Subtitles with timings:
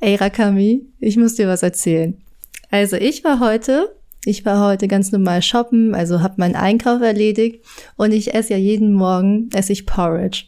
[0.00, 2.16] Ey, Rakami, ich muss dir was erzählen.
[2.70, 7.64] Also ich war heute, ich war heute ganz normal shoppen, also habe meinen Einkauf erledigt
[7.96, 10.44] und ich esse ja jeden Morgen, esse ich Porridge.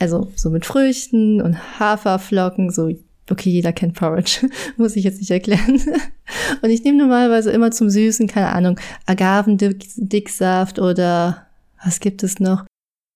[0.00, 2.90] Also so mit Früchten und Haferflocken, so
[3.30, 5.80] okay, jeder kennt Porridge, muss ich jetzt nicht erklären.
[6.62, 11.46] Und ich nehme normalerweise immer zum Süßen, keine Ahnung, Agavendicksaft oder
[11.84, 12.64] was gibt es noch?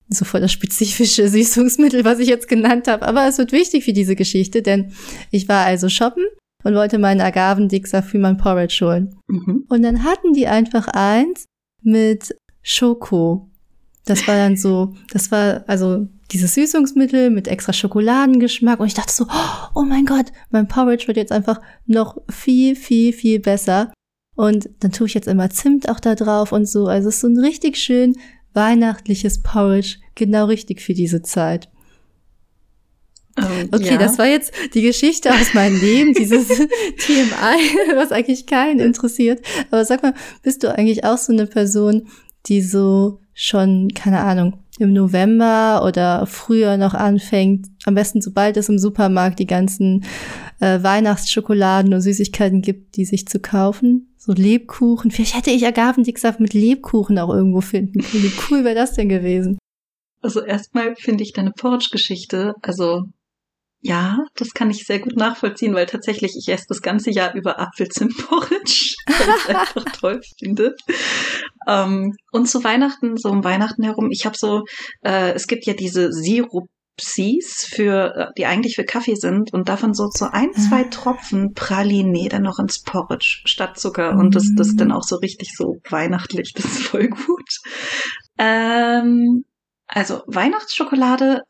[0.09, 3.05] So voll das spezifische Süßungsmittel, was ich jetzt genannt habe.
[3.05, 4.93] Aber es wird wichtig für diese Geschichte, denn
[5.31, 6.23] ich war also shoppen
[6.63, 9.15] und wollte meinen Agavendicksaft für mein Porridge holen.
[9.27, 9.65] Mhm.
[9.69, 11.45] Und dann hatten die einfach eins
[11.81, 13.49] mit Schoko.
[14.05, 19.13] Das war dann so, das war also dieses Süßungsmittel mit extra Schokoladengeschmack und ich dachte
[19.13, 19.27] so,
[19.75, 23.93] oh mein Gott, mein Porridge wird jetzt einfach noch viel, viel, viel besser.
[24.35, 26.87] Und dann tue ich jetzt immer Zimt auch da drauf und so.
[26.87, 28.15] Also es ist so ein richtig schön
[28.53, 31.69] weihnachtliches Porridge, genau richtig für diese Zeit.
[33.37, 33.97] Ähm, okay, ja.
[33.97, 36.47] das war jetzt die Geschichte aus meinem Leben, dieses
[36.97, 39.41] TMI, was eigentlich keinen interessiert.
[39.69, 42.07] Aber sag mal, bist du eigentlich auch so eine Person,
[42.47, 48.69] die so schon, keine Ahnung, im November oder früher noch anfängt, am besten sobald es
[48.69, 50.05] im Supermarkt die ganzen
[50.59, 54.13] äh, Weihnachtsschokoladen und Süßigkeiten gibt, die sich zu kaufen.
[54.17, 55.11] So Lebkuchen.
[55.11, 58.23] Vielleicht hätte ich Agavendicksaft mit Lebkuchen auch irgendwo finden können.
[58.23, 59.57] Wie cool wäre das denn gewesen?
[60.27, 63.03] Also erstmal finde ich deine Porridge-Geschichte, also
[63.79, 67.61] ja, das kann ich sehr gut nachvollziehen, weil tatsächlich ich esse das ganze Jahr über
[67.61, 70.75] Apfelzimtporridge, weil ich es einfach toll finde.
[71.65, 74.65] Ähm, und zu Weihnachten, so um Weihnachten herum, ich habe so,
[75.01, 79.93] äh, es gibt ja diese Sirupsis für, äh, die eigentlich für Kaffee sind und davon
[79.93, 80.89] so so ein, zwei ah.
[80.89, 85.55] Tropfen Praline dann noch ins Porridge statt Zucker und das, das dann auch so richtig
[85.55, 87.61] so weihnachtlich, das ist voll gut.
[88.37, 89.45] Ähm,
[89.87, 91.41] also Weihnachtsschokolade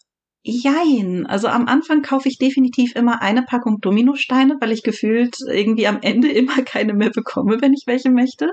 [0.48, 1.26] Jein.
[1.26, 6.00] Also am Anfang kaufe ich definitiv immer eine Packung Dominosteine, weil ich gefühlt irgendwie am
[6.02, 8.52] Ende immer keine mehr bekomme, wenn ich welche möchte.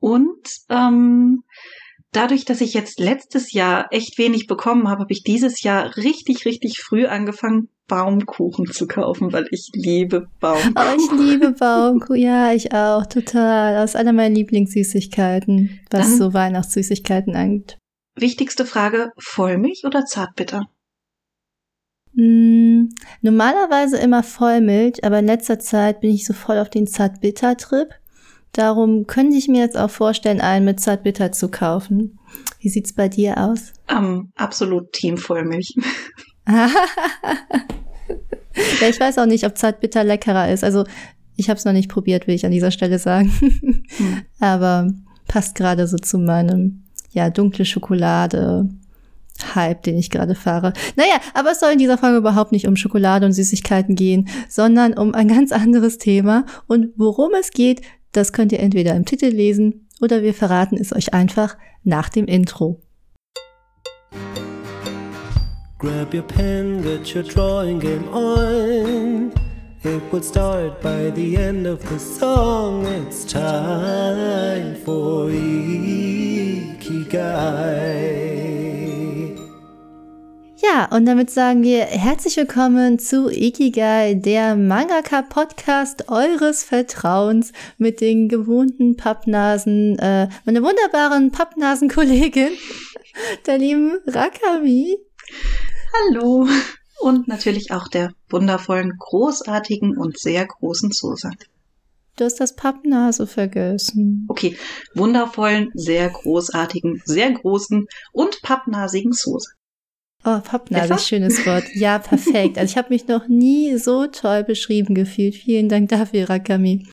[0.00, 1.42] Und ähm,
[2.12, 6.44] dadurch, dass ich jetzt letztes Jahr echt wenig bekommen habe, habe ich dieses Jahr richtig,
[6.44, 10.74] richtig früh angefangen, Baumkuchen zu kaufen, weil ich liebe Baumkuchen.
[10.76, 12.20] Oh, ich liebe Baumkuchen.
[12.20, 13.74] Ja, ich auch, total.
[13.74, 17.77] Das ist einer meiner Lieblingssüßigkeiten, was Dann, so Weihnachtssüßigkeiten angeht.
[18.20, 20.68] Wichtigste Frage, Vollmilch oder Zartbitter?
[22.14, 22.90] Hm,
[23.20, 27.94] normalerweise immer Vollmilch, aber in letzter Zeit bin ich so voll auf den Zartbitter-Trip.
[28.52, 32.18] Darum könnte ich mir jetzt auch vorstellen, einen mit Zartbitter zu kaufen.
[32.60, 33.72] Wie sieht's bei dir aus?
[33.90, 35.74] Um, absolut Team Vollmilch.
[36.48, 36.70] ja,
[38.88, 40.64] ich weiß auch nicht, ob Zartbitter leckerer ist.
[40.64, 40.84] Also
[41.36, 43.30] ich habe es noch nicht probiert, will ich an dieser Stelle sagen.
[43.96, 44.22] hm.
[44.40, 44.90] Aber
[45.28, 48.68] passt gerade so zu meinem, ja, dunkle Schokolade,
[49.54, 50.72] Hype, den ich gerade fahre.
[50.96, 54.94] Naja, aber es soll in dieser Folge überhaupt nicht um Schokolade und Süßigkeiten gehen, sondern
[54.94, 56.44] um ein ganz anderes Thema.
[56.66, 57.82] Und worum es geht,
[58.12, 62.26] das könnt ihr entweder im Titel lesen oder wir verraten es euch einfach nach dem
[62.26, 62.80] Intro.
[65.78, 69.30] Grab your pen, get your drawing game on.
[69.84, 72.84] It will start by the end of the song.
[72.84, 75.30] It's time for
[77.08, 78.44] Ikigai.
[80.58, 88.28] Ja, und damit sagen wir herzlich willkommen zu Ikigai, der Mangaka-Podcast eures Vertrauens mit den
[88.28, 92.50] gewohnten Pappnasen, äh, meine wunderbaren Pappnasen-Kollegin,
[93.46, 94.98] der lieben Rakami.
[95.94, 96.46] Hallo.
[97.00, 101.38] Und natürlich auch der wundervollen, großartigen und sehr großen Susan.
[102.18, 104.26] Du hast das Pappnase vergessen.
[104.28, 104.56] Okay,
[104.94, 109.54] wundervollen, sehr großartigen, sehr großen und pappnasigen Susan.
[110.24, 111.64] Oh, pappnasig, schönes Wort.
[111.74, 112.58] Ja, perfekt.
[112.58, 115.36] Also ich habe mich noch nie so toll beschrieben gefühlt.
[115.36, 116.88] Vielen Dank dafür, Rakami.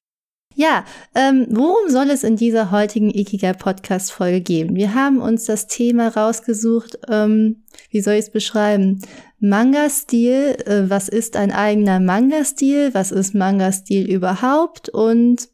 [0.58, 4.74] Ja, ähm, worum soll es in dieser heutigen Ikigai Podcast Folge gehen?
[4.74, 9.02] Wir haben uns das Thema rausgesucht, ähm, wie soll ich es beschreiben?
[9.40, 12.94] Manga-Stil, äh, was ist ein eigener Manga-Stil?
[12.94, 14.88] Was ist Manga-Stil überhaupt?
[14.88, 15.50] Und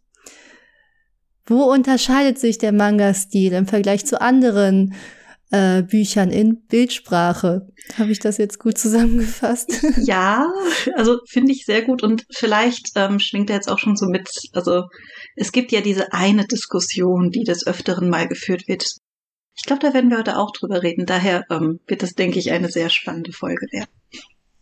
[1.47, 4.93] wo unterscheidet sich der Manga-Stil im Vergleich zu anderen
[5.51, 7.68] äh, Büchern in Bildsprache.
[7.98, 9.81] Habe ich das jetzt gut zusammengefasst?
[9.98, 10.48] Ja,
[10.95, 14.30] also finde ich sehr gut und vielleicht ähm, schwingt er jetzt auch schon so mit.
[14.53, 14.86] Also
[15.36, 18.86] es gibt ja diese eine Diskussion, die des Öfteren mal geführt wird.
[19.56, 21.06] Ich glaube, da werden wir heute auch drüber reden.
[21.06, 23.89] Daher ähm, wird das, denke ich, eine sehr spannende Folge werden.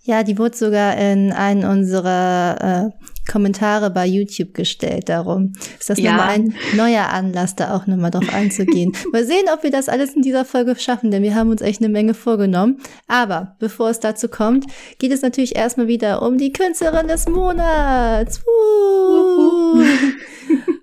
[0.02, 5.08] Ja, die wurde sogar in einem unserer äh, Kommentare bei YouTube gestellt.
[5.10, 6.12] Darum ist das ja.
[6.12, 8.92] nochmal ein neuer Anlass, da auch nochmal drauf einzugehen.
[9.12, 11.82] mal sehen, ob wir das alles in dieser Folge schaffen, denn wir haben uns echt
[11.82, 12.82] eine Menge vorgenommen.
[13.08, 14.66] Aber bevor es dazu kommt,
[14.98, 18.42] geht es natürlich erstmal wieder um die Künstlerin des Monats.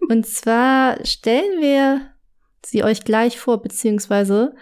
[0.08, 2.02] Und zwar stellen wir
[2.64, 4.54] sie euch gleich vor, beziehungsweise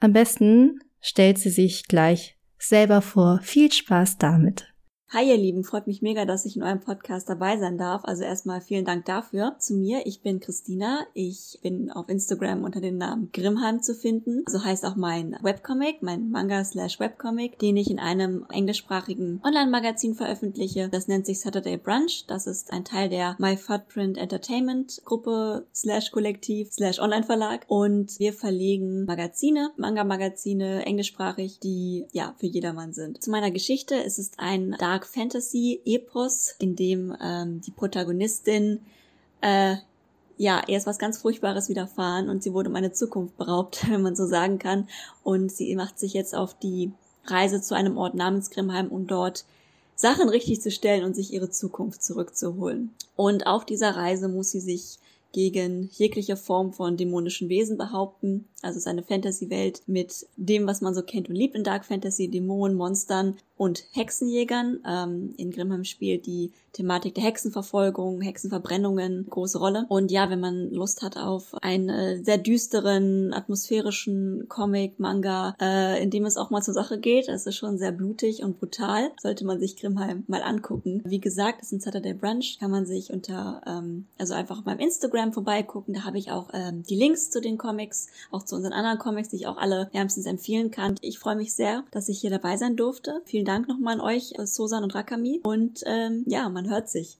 [0.00, 3.40] am besten stellt sie sich gleich selber vor.
[3.42, 4.72] Viel Spaß damit.
[5.10, 8.04] Hi ihr Lieben, freut mich mega, dass ich in eurem Podcast dabei sein darf.
[8.04, 9.56] Also erstmal vielen Dank dafür.
[9.58, 11.06] Zu mir, ich bin Christina.
[11.14, 14.44] Ich bin auf Instagram unter dem Namen Grimheim zu finden.
[14.46, 20.14] So heißt auch mein Webcomic, mein Manga slash Webcomic, den ich in einem englischsprachigen Online-Magazin
[20.14, 20.90] veröffentliche.
[20.90, 22.26] Das nennt sich Saturday Brunch.
[22.26, 27.64] Das ist ein Teil der My Footprint Entertainment Gruppe slash Kollektiv slash Online-Verlag.
[27.68, 33.24] Und wir verlegen Magazine, Manga-Magazine, englischsprachig, die ja für jedermann sind.
[33.24, 38.80] Zu meiner Geschichte, es ist ein Dark Fantasy Epos, in dem ähm, die Protagonistin
[39.40, 39.76] äh,
[40.36, 44.26] ja, erst was ganz Furchtbares widerfahren und sie wurde meine Zukunft beraubt, wenn man so
[44.26, 44.88] sagen kann.
[45.22, 46.90] Und sie macht sich jetzt auf die
[47.26, 49.44] Reise zu einem Ort namens Grimheim, um dort
[49.94, 52.92] Sachen richtig zu stellen und sich ihre Zukunft zurückzuholen.
[53.14, 54.98] Und auf dieser Reise muss sie sich
[55.32, 58.48] gegen jegliche Form von dämonischen Wesen behaupten.
[58.62, 62.76] Also seine Fantasy-Welt mit dem, was man so kennt und liebt in Dark Fantasy, Dämonen,
[62.76, 64.80] Monstern und Hexenjägern.
[64.86, 69.86] Ähm, in Grimheim spielt die Thematik der Hexenverfolgung, Hexenverbrennungen große Rolle.
[69.88, 76.10] Und ja, wenn man Lust hat auf einen sehr düsteren, atmosphärischen Comic, Manga, äh, in
[76.10, 79.44] dem es auch mal zur Sache geht, es ist schon sehr blutig und brutal, sollte
[79.44, 81.02] man sich Grimheim mal angucken.
[81.04, 84.64] Wie gesagt, es ist ein Saturday Brunch, kann man sich unter, ähm, also einfach auf
[84.64, 85.94] meinem Instagram vorbeigucken.
[85.94, 89.28] Da habe ich auch ähm, die Links zu den Comics, auch zu unseren anderen Comics,
[89.28, 90.96] die ich auch alle wärmstens empfehlen kann.
[91.00, 93.22] Ich freue mich sehr, dass ich hier dabei sein durfte.
[93.24, 95.40] Vielen Dank nochmal an euch, äh, Sosan und Rakami.
[95.44, 97.18] Und ähm, ja, man hört sich.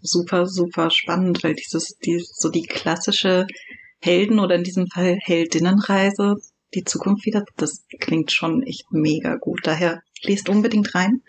[0.00, 3.46] Super, super spannend, weil dieses, die, so die klassische
[4.00, 6.36] Helden oder in diesem Fall Heldinnenreise,
[6.74, 9.60] die Zukunft wieder, das klingt schon echt mega gut.
[9.64, 11.22] Daher lest unbedingt rein.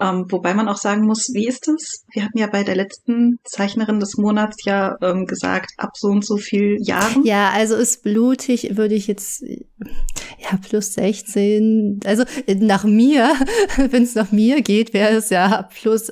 [0.00, 2.04] Ähm, wobei man auch sagen muss, wie ist es?
[2.12, 6.24] Wir hatten ja bei der letzten Zeichnerin des Monats ja ähm, gesagt, ab so und
[6.24, 7.24] so viel Jahren.
[7.24, 12.00] Ja, also ist blutig, würde ich jetzt, ja, plus 16.
[12.04, 12.24] Also
[12.56, 13.34] nach mir,
[13.76, 16.10] wenn es nach mir geht, wäre es ja plus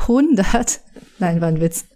[0.00, 0.80] 100.
[1.18, 1.86] Nein, war ein Witz.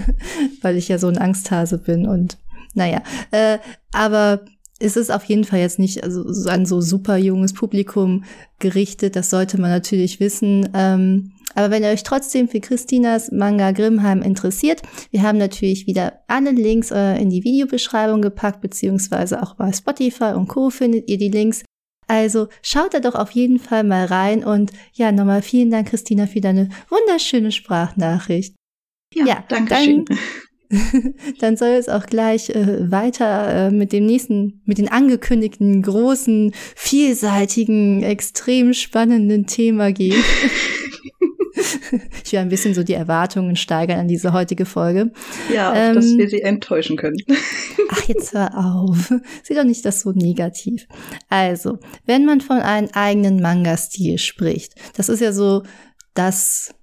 [0.62, 2.38] Weil ich ja so ein Angsthase bin und
[2.74, 3.02] naja.
[3.30, 3.58] Äh,
[3.92, 4.44] aber
[4.80, 8.24] es ist auf jeden Fall jetzt nicht also, an so super junges Publikum
[8.58, 10.68] gerichtet, das sollte man natürlich wissen.
[10.74, 16.20] Ähm, aber wenn ihr euch trotzdem für Christinas Manga Grimheim interessiert, wir haben natürlich wieder
[16.26, 20.70] alle Links äh, in die Videobeschreibung gepackt, beziehungsweise auch bei Spotify und Co.
[20.70, 21.64] findet ihr die Links.
[22.06, 26.26] Also schaut da doch auf jeden Fall mal rein und ja, nochmal vielen Dank, Christina,
[26.26, 28.54] für deine wunderschöne Sprachnachricht.
[29.14, 30.04] Ja, ja danke schön.
[31.40, 36.52] dann soll es auch gleich äh, weiter äh, mit dem nächsten, mit den angekündigten großen,
[36.74, 40.22] vielseitigen, extrem spannenden Thema gehen.
[42.24, 45.12] ich will ein bisschen so die Erwartungen steigern an diese heutige Folge.
[45.52, 47.16] Ja, ähm, dass wir sie enttäuschen können.
[47.90, 49.12] ach, jetzt hör auf.
[49.42, 50.86] Sieh doch nicht das so negativ.
[51.28, 55.62] Also, wenn man von einem eigenen Manga-Stil spricht, das ist ja so
[56.14, 56.74] das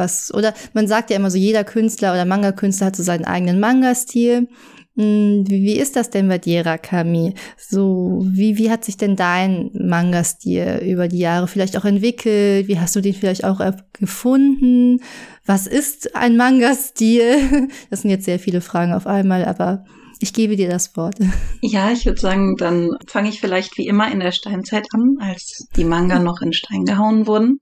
[0.00, 3.60] was, oder man sagt ja immer so, jeder Künstler oder Manga-Künstler hat so seinen eigenen
[3.60, 4.48] Manga-Stil.
[4.96, 7.34] Hm, wie, ist das denn bei dir, Rakami?
[7.56, 12.66] So, wie, wie hat sich denn dein Manga-Stil über die Jahre vielleicht auch entwickelt?
[12.66, 13.60] Wie hast du den vielleicht auch
[13.92, 15.00] gefunden?
[15.46, 17.68] Was ist ein Manga-Stil?
[17.90, 19.84] Das sind jetzt sehr viele Fragen auf einmal, aber
[20.18, 21.16] ich gebe dir das Wort.
[21.62, 25.68] Ja, ich würde sagen, dann fange ich vielleicht wie immer in der Steinzeit an, als
[25.76, 27.60] die Manga noch in Stein gehauen wurden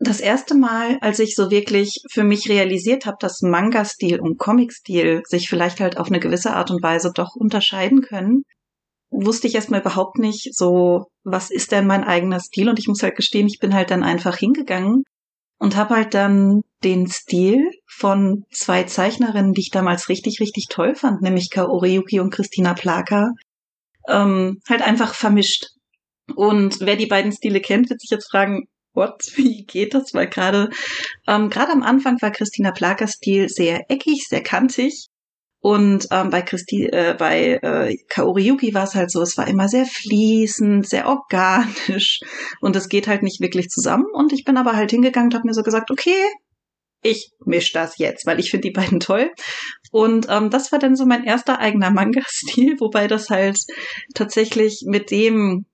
[0.00, 5.22] das erste Mal, als ich so wirklich für mich realisiert habe, dass Manga-Stil und Comic-Stil
[5.26, 8.42] sich vielleicht halt auf eine gewisse Art und Weise doch unterscheiden können,
[9.10, 12.70] wusste ich erstmal überhaupt nicht so, was ist denn mein eigener Stil?
[12.70, 15.02] Und ich muss halt gestehen, ich bin halt dann einfach hingegangen
[15.58, 20.94] und habe halt dann den Stil von zwei Zeichnerinnen, die ich damals richtig, richtig toll
[20.94, 23.32] fand, nämlich Kaori Yuki und Christina Plaka,
[24.08, 25.66] ähm, halt einfach vermischt.
[26.34, 30.14] Und wer die beiden Stile kennt, wird sich jetzt fragen, what, wie geht das?
[30.14, 30.70] Weil gerade
[31.26, 35.08] ähm, gerade am Anfang war Christina Plakers Stil sehr eckig, sehr kantig.
[35.62, 39.46] Und ähm, bei Christi, äh, bei äh, Kaori Yuki war es halt so, es war
[39.46, 42.20] immer sehr fließend, sehr organisch
[42.62, 44.06] und es geht halt nicht wirklich zusammen.
[44.10, 46.16] Und ich bin aber halt hingegangen und habe mir so gesagt, okay,
[47.02, 49.30] ich misch das jetzt, weil ich finde die beiden toll.
[49.90, 53.58] Und ähm, das war dann so mein erster eigener Manga-Stil, wobei das halt
[54.14, 55.66] tatsächlich mit dem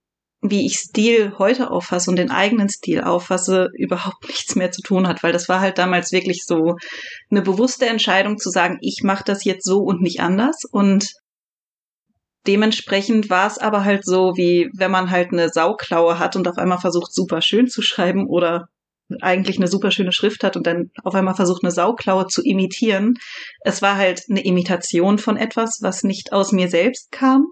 [0.51, 5.07] wie ich Stil heute auffasse und den eigenen Stil auffasse, überhaupt nichts mehr zu tun
[5.07, 6.77] hat, weil das war halt damals wirklich so
[7.31, 11.13] eine bewusste Entscheidung zu sagen, ich mache das jetzt so und nicht anders und
[12.47, 16.59] dementsprechend war es aber halt so, wie wenn man halt eine Sauklaue hat und auf
[16.59, 18.69] einmal versucht, super schön zu schreiben oder
[19.21, 23.15] eigentlich eine super schöne Schrift hat und dann auf einmal versucht, eine Sauklaue zu imitieren.
[23.61, 27.47] Es war halt eine Imitation von etwas, was nicht aus mir selbst kam.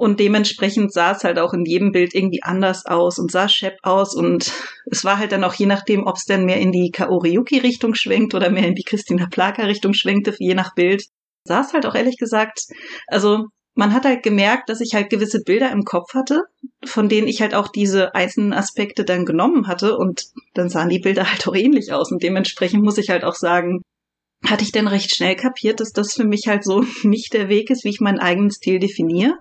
[0.00, 3.76] Und dementsprechend sah es halt auch in jedem Bild irgendwie anders aus und sah schepp
[3.82, 4.14] aus.
[4.14, 4.50] Und
[4.86, 8.34] es war halt dann auch je nachdem, ob es dann mehr in die Kaori-Yuki-Richtung schwenkt
[8.34, 11.04] oder mehr in die Christina Plaka-Richtung schwenkte, je nach Bild.
[11.46, 12.60] Sah es halt auch ehrlich gesagt,
[13.08, 16.44] also man hat halt gemerkt, dass ich halt gewisse Bilder im Kopf hatte,
[16.82, 21.00] von denen ich halt auch diese einzelnen Aspekte dann genommen hatte und dann sahen die
[21.00, 23.82] Bilder halt auch ähnlich aus und dementsprechend muss ich halt auch sagen,
[24.46, 27.68] hatte ich dann recht schnell kapiert, dass das für mich halt so nicht der Weg
[27.68, 29.34] ist, wie ich meinen eigenen Stil definiere.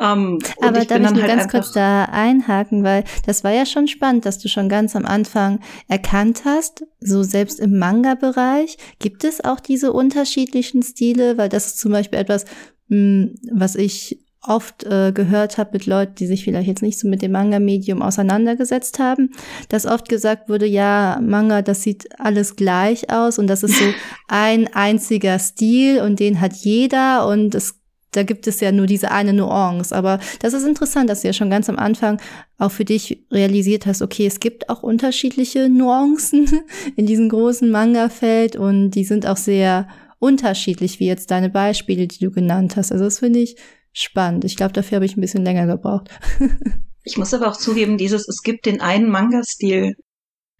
[0.00, 3.88] Um, Aber darf ich nur halt ganz kurz da einhaken, weil das war ja schon
[3.88, 9.44] spannend, dass du schon ganz am Anfang erkannt hast, so selbst im Manga-Bereich gibt es
[9.44, 12.44] auch diese unterschiedlichen Stile, weil das ist zum Beispiel etwas,
[12.88, 17.08] hm, was ich oft äh, gehört habe mit Leuten, die sich vielleicht jetzt nicht so
[17.08, 19.30] mit dem Manga-Medium auseinandergesetzt haben,
[19.68, 23.84] dass oft gesagt wurde, ja, Manga, das sieht alles gleich aus und das ist so
[24.28, 27.74] ein einziger Stil und den hat jeder und es
[28.12, 29.94] da gibt es ja nur diese eine Nuance.
[29.94, 32.20] Aber das ist interessant, dass du ja schon ganz am Anfang
[32.58, 36.62] auch für dich realisiert hast, okay, es gibt auch unterschiedliche Nuancen
[36.96, 39.88] in diesem großen Manga-Feld und die sind auch sehr
[40.18, 42.90] unterschiedlich, wie jetzt deine Beispiele, die du genannt hast.
[42.90, 43.56] Also das finde ich
[43.92, 44.44] spannend.
[44.44, 46.08] Ich glaube, dafür habe ich ein bisschen länger gebraucht.
[47.04, 49.94] ich muss aber auch zugeben, dieses, es gibt den einen Manga-Stil.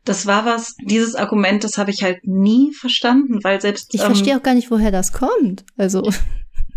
[0.05, 3.93] Das war was, dieses Argument, das habe ich halt nie verstanden, weil selbst.
[3.93, 5.64] Ich ähm, verstehe auch gar nicht, woher das kommt.
[5.76, 6.09] Also.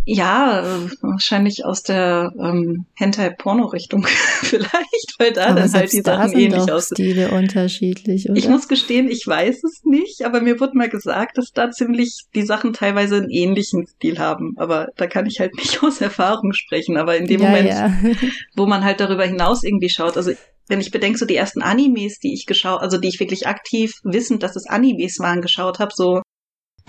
[0.06, 4.06] Ja, wahrscheinlich aus der ähm, Hentai-Porno-Richtung
[4.42, 7.12] vielleicht, weil da aber dann halt die Sachen ähnlich aussehen.
[7.12, 8.38] Stile unterschiedlich, oder?
[8.38, 12.26] Ich muss gestehen, ich weiß es nicht, aber mir wurde mal gesagt, dass da ziemlich
[12.34, 14.56] die Sachen teilweise einen ähnlichen Stil haben.
[14.58, 16.98] Aber da kann ich halt nicht aus Erfahrung sprechen.
[16.98, 17.94] Aber in dem ja, Moment, ja.
[18.56, 20.32] wo man halt darüber hinaus irgendwie schaut, also
[20.68, 23.94] wenn ich bedenke, so die ersten Animes, die ich geschaut, also die ich wirklich aktiv
[24.04, 26.22] wissend, dass es Animes waren, geschaut habe, so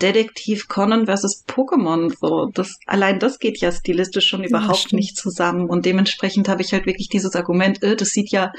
[0.01, 5.15] Detektiv Conan versus Pokémon, so, das, allein das geht ja stilistisch schon überhaupt ja, nicht
[5.15, 5.69] zusammen.
[5.69, 8.51] Und dementsprechend habe ich halt wirklich dieses Argument, äh, das sieht ja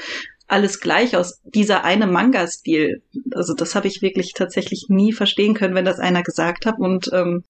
[0.47, 1.41] alles gleich aus.
[1.43, 3.01] Dieser eine Manga-Stil,
[3.33, 6.79] also das habe ich wirklich tatsächlich nie verstehen können, wenn das einer gesagt hat.
[6.79, 7.43] Und ähm,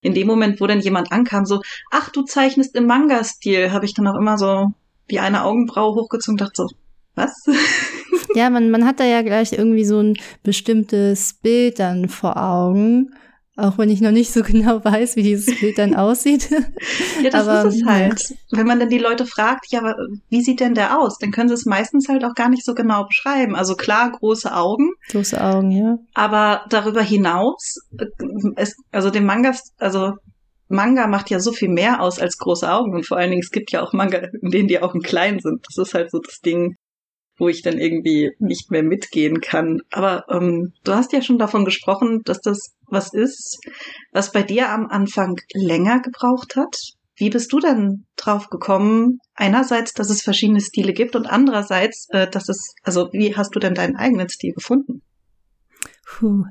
[0.00, 3.94] in dem Moment, wo dann jemand ankam, so, ach, du zeichnest im Manga-Stil, habe ich
[3.94, 4.66] dann auch immer so
[5.10, 6.68] die eine Augenbraue hochgezogen und dachte so,
[7.14, 7.32] was?
[8.34, 13.10] Ja, man, man hat da ja gleich irgendwie so ein bestimmtes Bild dann vor Augen.
[13.58, 16.48] Auch wenn ich noch nicht so genau weiß, wie dieses Bild dann aussieht.
[17.22, 18.34] ja, das aber, ist es halt.
[18.52, 19.96] Wenn man dann die Leute fragt, ja,
[20.28, 21.18] wie sieht denn der aus?
[21.18, 23.56] Dann können sie es meistens halt auch gar nicht so genau beschreiben.
[23.56, 24.92] Also klar, große Augen.
[25.10, 25.98] Große Augen, ja.
[26.14, 27.80] Aber darüber hinaus,
[28.54, 30.12] es, also dem Manga, also
[30.68, 32.94] Manga macht ja so viel mehr aus als große Augen.
[32.94, 35.66] Und vor allen Dingen, es gibt ja auch Manga, in denen die Augen klein sind.
[35.66, 36.76] Das ist halt so das Ding
[37.38, 39.80] wo ich dann irgendwie nicht mehr mitgehen kann.
[39.90, 43.58] Aber ähm, du hast ja schon davon gesprochen, dass das was ist,
[44.12, 46.76] was bei dir am Anfang länger gebraucht hat.
[47.16, 49.18] Wie bist du denn drauf gekommen?
[49.34, 53.58] Einerseits, dass es verschiedene Stile gibt und andererseits, äh, dass es, also wie hast du
[53.58, 55.02] denn deinen eigenen Stil gefunden?
[56.06, 56.44] Puh,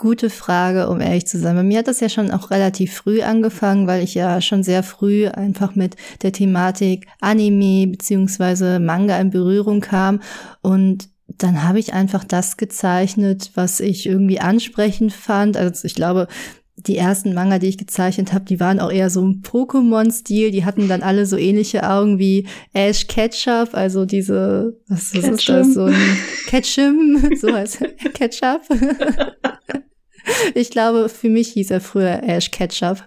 [0.00, 1.56] Gute Frage, um ehrlich zu sein.
[1.56, 4.84] Bei mir hat das ja schon auch relativ früh angefangen, weil ich ja schon sehr
[4.84, 10.20] früh einfach mit der Thematik Anime beziehungsweise Manga in Berührung kam
[10.62, 15.56] und dann habe ich einfach das gezeichnet, was ich irgendwie ansprechend fand.
[15.56, 16.28] Also ich glaube,
[16.76, 20.52] die ersten Manga, die ich gezeichnet habe, die waren auch eher so ein Pokémon-Stil.
[20.52, 25.48] Die hatten dann alle so ähnliche Augen wie Ash Ketchup, also diese, was, was ist
[25.48, 28.62] das, so ein Ketchum, so heißt Ketchup.
[30.54, 33.04] ich glaube, für mich hieß er früher Ash Ketchup.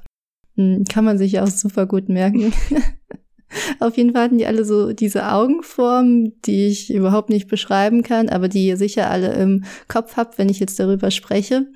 [0.56, 2.54] Hm, kann man sich auch super gut merken.
[3.80, 8.30] Auf jeden Fall hatten die alle so diese Augenformen, die ich überhaupt nicht beschreiben kann,
[8.30, 11.68] aber die ihr sicher alle im Kopf habt, wenn ich jetzt darüber spreche.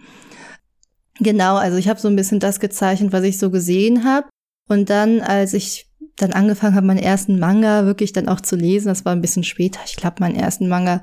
[1.20, 4.28] Genau, also ich habe so ein bisschen das gezeichnet, was ich so gesehen habe.
[4.68, 8.88] Und dann, als ich dann angefangen habe, meinen ersten Manga wirklich dann auch zu lesen,
[8.88, 9.80] das war ein bisschen später.
[9.86, 11.02] Ich glaube, meinen ersten Manga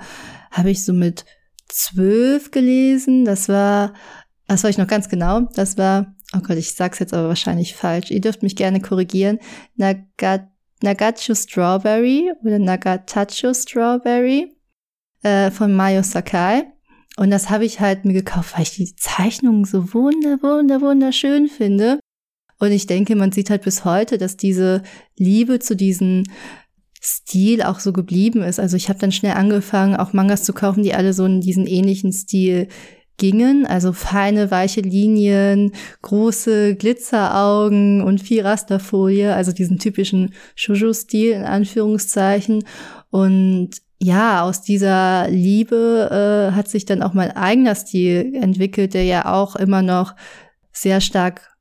[0.50, 1.24] habe ich so mit
[1.68, 3.24] zwölf gelesen.
[3.24, 3.94] Das war
[4.48, 5.42] das war ich noch ganz genau.
[5.54, 8.10] Das war, oh Gott, ich sag's jetzt aber wahrscheinlich falsch.
[8.10, 9.38] Ihr dürft mich gerne korrigieren.
[9.76, 10.48] Nagat,
[10.82, 14.54] Nagachu Strawberry oder Nagatachu Strawberry
[15.22, 16.64] äh, von Mayo Sakai.
[17.16, 21.48] Und das habe ich halt mir gekauft, weil ich die Zeichnungen so wunder, wunder, wunderschön
[21.48, 22.00] finde.
[22.58, 24.82] Und ich denke, man sieht halt bis heute, dass diese
[25.18, 26.24] Liebe zu diesen
[27.02, 28.60] Stil auch so geblieben ist.
[28.60, 31.66] Also ich habe dann schnell angefangen, auch Mangas zu kaufen, die alle so in diesen
[31.66, 32.68] ähnlichen Stil
[33.16, 41.44] gingen, also feine, weiche Linien, große Glitzeraugen und viel Rasterfolie, also diesen typischen Shoujo-Stil in
[41.44, 42.64] Anführungszeichen.
[43.10, 49.04] Und ja, aus dieser Liebe äh, hat sich dann auch mein eigener Stil entwickelt, der
[49.04, 50.14] ja auch immer noch
[50.72, 51.52] sehr stark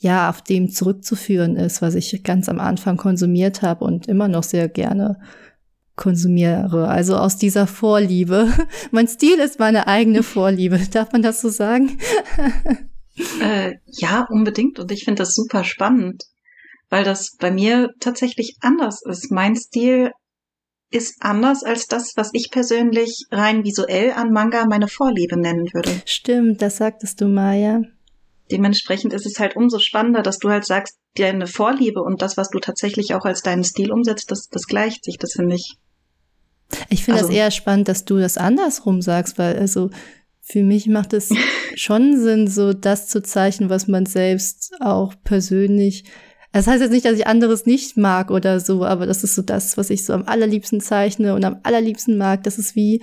[0.00, 4.42] ja auf dem zurückzuführen ist, was ich ganz am Anfang konsumiert habe und immer noch
[4.42, 5.20] sehr gerne
[5.96, 6.88] konsumiere.
[6.88, 8.52] Also aus dieser Vorliebe.
[8.90, 10.78] mein Stil ist meine eigene Vorliebe.
[10.92, 11.98] Darf man das so sagen?
[13.40, 14.78] äh, ja, unbedingt.
[14.78, 16.24] Und ich finde das super spannend,
[16.90, 19.30] weil das bei mir tatsächlich anders ist.
[19.30, 20.10] Mein Stil
[20.90, 25.90] ist anders als das, was ich persönlich rein visuell an Manga meine Vorliebe nennen würde.
[26.04, 27.80] Stimmt, das sagtest du mal, ja.
[28.50, 32.50] Dementsprechend ist es halt umso spannender, dass du halt sagst, deine Vorliebe und das, was
[32.50, 35.76] du tatsächlich auch als deinen Stil umsetzt, das, das gleicht sich, das finde ich.
[36.88, 39.90] Ich finde also, das eher spannend, dass du das andersrum sagst, weil also
[40.40, 41.30] für mich macht es
[41.76, 46.04] schon Sinn, so das zu zeichnen, was man selbst auch persönlich
[46.52, 49.42] das heißt jetzt nicht, dass ich anderes nicht mag oder so, aber das ist so
[49.42, 52.42] das, was ich so am allerliebsten zeichne und am allerliebsten mag.
[52.44, 53.02] Das ist wie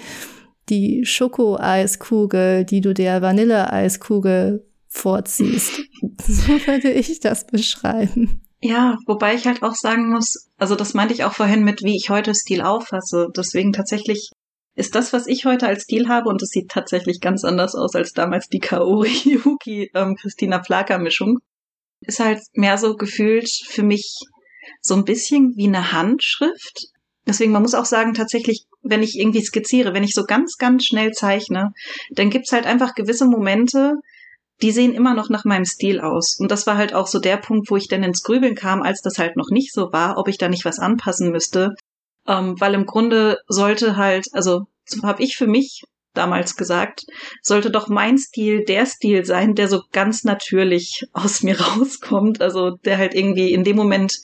[0.69, 5.81] die Schokoeiskugel, die du der Vanilleeiskugel vorziehst.
[6.27, 8.41] so würde ich das beschreiben.
[8.61, 11.95] Ja, wobei ich halt auch sagen muss, also das meinte ich auch vorhin mit, wie
[11.95, 13.27] ich heute Stil auffasse.
[13.35, 14.31] Deswegen tatsächlich
[14.75, 17.95] ist das, was ich heute als Stil habe, und es sieht tatsächlich ganz anders aus
[17.95, 21.39] als damals die Kaori Yuki ähm, Christina Flaker Mischung
[22.01, 24.15] ist halt mehr so gefühlt für mich
[24.81, 26.87] so ein bisschen wie eine Handschrift.
[27.27, 30.85] Deswegen, man muss auch sagen, tatsächlich, wenn ich irgendwie skizziere, wenn ich so ganz, ganz
[30.85, 31.71] schnell zeichne,
[32.11, 33.93] dann gibt's halt einfach gewisse Momente,
[34.61, 36.37] die sehen immer noch nach meinem Stil aus.
[36.39, 39.01] Und das war halt auch so der Punkt, wo ich dann ins Grübeln kam, als
[39.01, 41.75] das halt noch nicht so war, ob ich da nicht was anpassen müsste.
[42.27, 47.05] Ähm, weil im Grunde sollte halt, also so habe ich für mich damals gesagt,
[47.41, 52.41] sollte doch mein Stil der Stil sein, der so ganz natürlich aus mir rauskommt.
[52.41, 54.17] Also der halt irgendwie in dem Moment,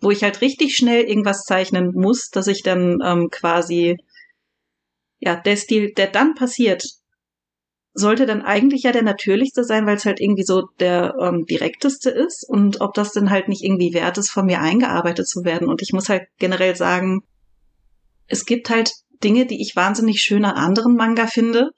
[0.00, 3.96] wo ich halt richtig schnell irgendwas zeichnen muss, dass ich dann ähm, quasi,
[5.18, 6.84] ja, der Stil, der dann passiert,
[7.94, 12.10] sollte dann eigentlich ja der natürlichste sein, weil es halt irgendwie so der ähm, direkteste
[12.10, 15.68] ist und ob das dann halt nicht irgendwie wert ist, von mir eingearbeitet zu werden.
[15.68, 17.22] Und ich muss halt generell sagen,
[18.28, 21.70] es gibt halt Dinge, die ich wahnsinnig schön an anderen Manga finde,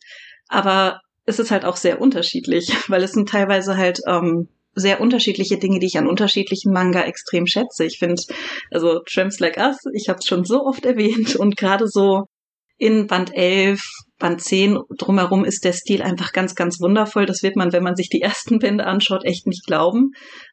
[0.48, 5.58] aber es ist halt auch sehr unterschiedlich, weil es sind teilweise halt ähm, sehr unterschiedliche
[5.58, 7.84] Dinge, die ich an unterschiedlichen Manga extrem schätze.
[7.84, 8.22] Ich finde,
[8.70, 12.24] also Tramps Like Us, ich habe es schon so oft erwähnt und gerade so
[12.76, 13.84] in Band 11,
[14.18, 17.26] Band 10 drumherum ist der Stil einfach ganz, ganz wundervoll.
[17.26, 20.12] Das wird man, wenn man sich die ersten Bände anschaut, echt nicht glauben.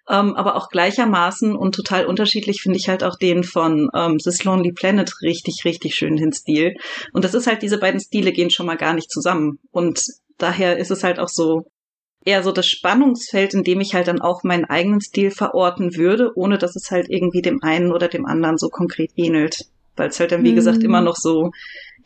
[0.10, 4.44] Ähm, aber auch gleichermaßen und total unterschiedlich finde ich halt auch den von ähm, This
[4.44, 6.76] Lonely Planet richtig, richtig schön den Stil.
[7.14, 9.60] Und das ist halt, diese beiden Stile gehen schon mal gar nicht zusammen.
[9.72, 10.02] Und
[10.38, 11.66] daher ist es halt auch so
[12.26, 16.32] eher so das Spannungsfeld, in dem ich halt dann auch meinen eigenen Stil verorten würde,
[16.36, 19.66] ohne dass es halt irgendwie dem einen oder dem anderen so konkret ähnelt.
[19.96, 21.06] Weil es halt dann, wie gesagt, immer mhm.
[21.06, 21.52] noch so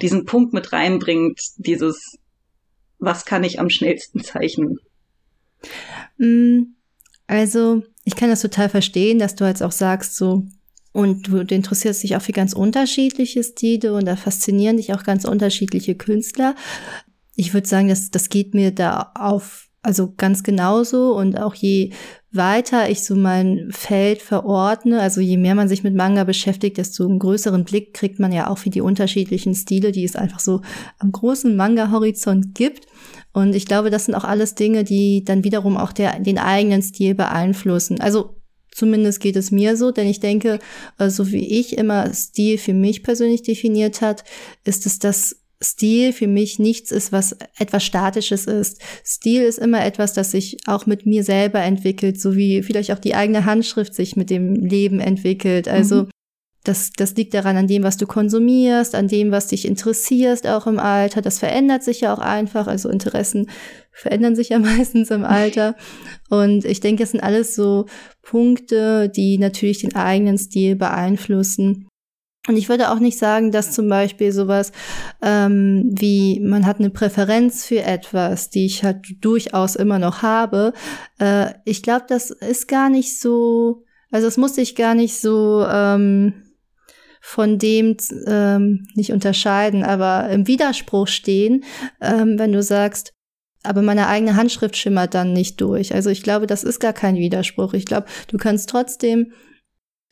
[0.01, 2.17] diesen Punkt mit reinbringt, dieses,
[2.99, 4.79] was kann ich am schnellsten zeichnen?
[6.17, 6.75] Mm,
[7.27, 10.45] also, ich kann das total verstehen, dass du jetzt auch sagst, so,
[10.91, 15.03] und du, du interessierst dich auch für ganz unterschiedliche Stile und da faszinieren dich auch
[15.03, 16.55] ganz unterschiedliche Künstler.
[17.35, 21.91] Ich würde sagen, das, das geht mir da auf, also ganz genauso und auch je
[22.31, 27.05] weiter ich so mein Feld verordne, also je mehr man sich mit Manga beschäftigt, desto
[27.05, 30.61] einen größeren Blick kriegt man ja auch für die unterschiedlichen Stile, die es einfach so
[30.97, 32.87] am großen Manga-Horizont gibt.
[33.31, 36.81] Und ich glaube, das sind auch alles Dinge, die dann wiederum auch der, den eigenen
[36.81, 38.01] Stil beeinflussen.
[38.01, 38.35] Also
[38.71, 40.59] Zumindest geht es mir so, denn ich denke,
[40.97, 44.25] äh, so wie ich immer Stil für mich persönlich definiert hat,
[44.65, 48.81] ist es das Stil für mich nichts ist, was etwas Statisches ist.
[49.03, 52.99] Stil ist immer etwas, das sich auch mit mir selber entwickelt, so wie vielleicht auch
[52.99, 55.67] die eigene Handschrift sich mit dem Leben entwickelt.
[55.67, 56.09] Also mhm.
[56.63, 60.67] das, das liegt daran, an dem, was du konsumierst, an dem, was dich interessierst, auch
[60.67, 61.21] im Alter.
[61.21, 62.67] Das verändert sich ja auch einfach.
[62.67, 63.49] Also Interessen
[63.91, 65.75] verändern sich ja meistens im Alter.
[66.29, 67.87] Und ich denke, es sind alles so
[68.21, 71.87] Punkte, die natürlich den eigenen Stil beeinflussen.
[72.47, 74.71] Und ich würde auch nicht sagen, dass zum Beispiel sowas
[75.21, 80.73] ähm, wie man hat eine Präferenz für etwas, die ich halt durchaus immer noch habe.
[81.19, 85.65] Äh, ich glaube, das ist gar nicht so, also es muss sich gar nicht so
[85.67, 86.43] ähm,
[87.19, 91.63] von dem ähm, nicht unterscheiden, aber im Widerspruch stehen,
[91.99, 93.13] ähm, wenn du sagst,
[93.63, 95.95] aber meine eigene Handschrift schimmert dann nicht durch.
[95.95, 97.73] Also ich glaube, das ist gar kein Widerspruch.
[97.73, 99.31] Ich glaube, du kannst trotzdem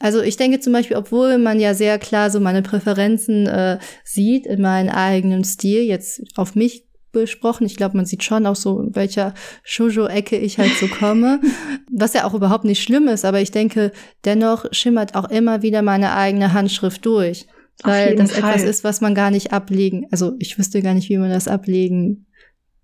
[0.03, 4.45] Also ich denke zum Beispiel, obwohl man ja sehr klar so meine Präferenzen äh, sieht
[4.45, 7.65] in meinem eigenen Stil, jetzt auf mich besprochen.
[7.65, 11.39] Ich glaube, man sieht schon auch so, in welcher Shoujo-Ecke ich halt so komme.
[11.89, 13.93] was ja auch überhaupt nicht schlimm ist, aber ich denke,
[14.25, 17.47] dennoch schimmert auch immer wieder meine eigene Handschrift durch.
[17.81, 18.51] Weil das Fall.
[18.51, 21.47] etwas ist, was man gar nicht ablegen, also ich wüsste gar nicht, wie man das
[21.47, 22.25] ablegen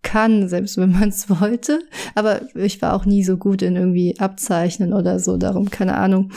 [0.03, 1.81] kann, selbst wenn man es wollte.
[2.15, 6.31] Aber ich war auch nie so gut in irgendwie Abzeichnen oder so, darum keine Ahnung.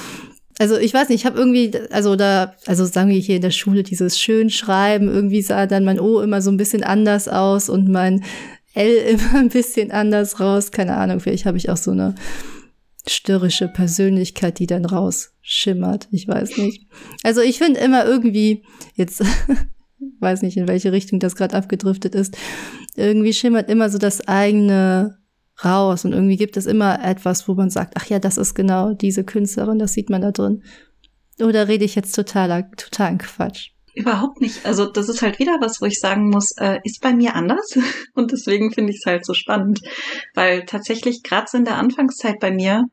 [0.59, 3.51] Also ich weiß nicht, ich habe irgendwie, also da, also sagen wir hier in der
[3.51, 7.69] Schule dieses schön schreiben, irgendwie sah dann mein O immer so ein bisschen anders aus
[7.69, 8.23] und mein
[8.75, 10.71] L immer ein bisschen anders raus.
[10.71, 12.15] Keine Ahnung, vielleicht habe ich auch so eine
[13.07, 16.09] störrische Persönlichkeit, die dann rausschimmert.
[16.13, 16.87] Ich weiß nicht.
[17.23, 18.63] Also ich finde immer irgendwie,
[18.95, 19.25] jetzt
[20.21, 22.37] weiß nicht, in welche Richtung das gerade abgedriftet ist,
[22.95, 25.19] irgendwie schimmert immer so das eigene
[25.65, 28.93] raus und irgendwie gibt es immer etwas, wo man sagt, ach ja, das ist genau
[28.93, 30.63] diese Künstlerin, das sieht man da drin.
[31.41, 33.71] Oder rede ich jetzt totaler, totalen Quatsch?
[33.95, 34.65] Überhaupt nicht.
[34.65, 37.77] Also das ist halt wieder was, wo ich sagen muss, äh, ist bei mir anders.
[38.15, 39.81] Und deswegen finde ich es halt so spannend.
[40.35, 42.85] Weil tatsächlich gerade in der Anfangszeit bei mir,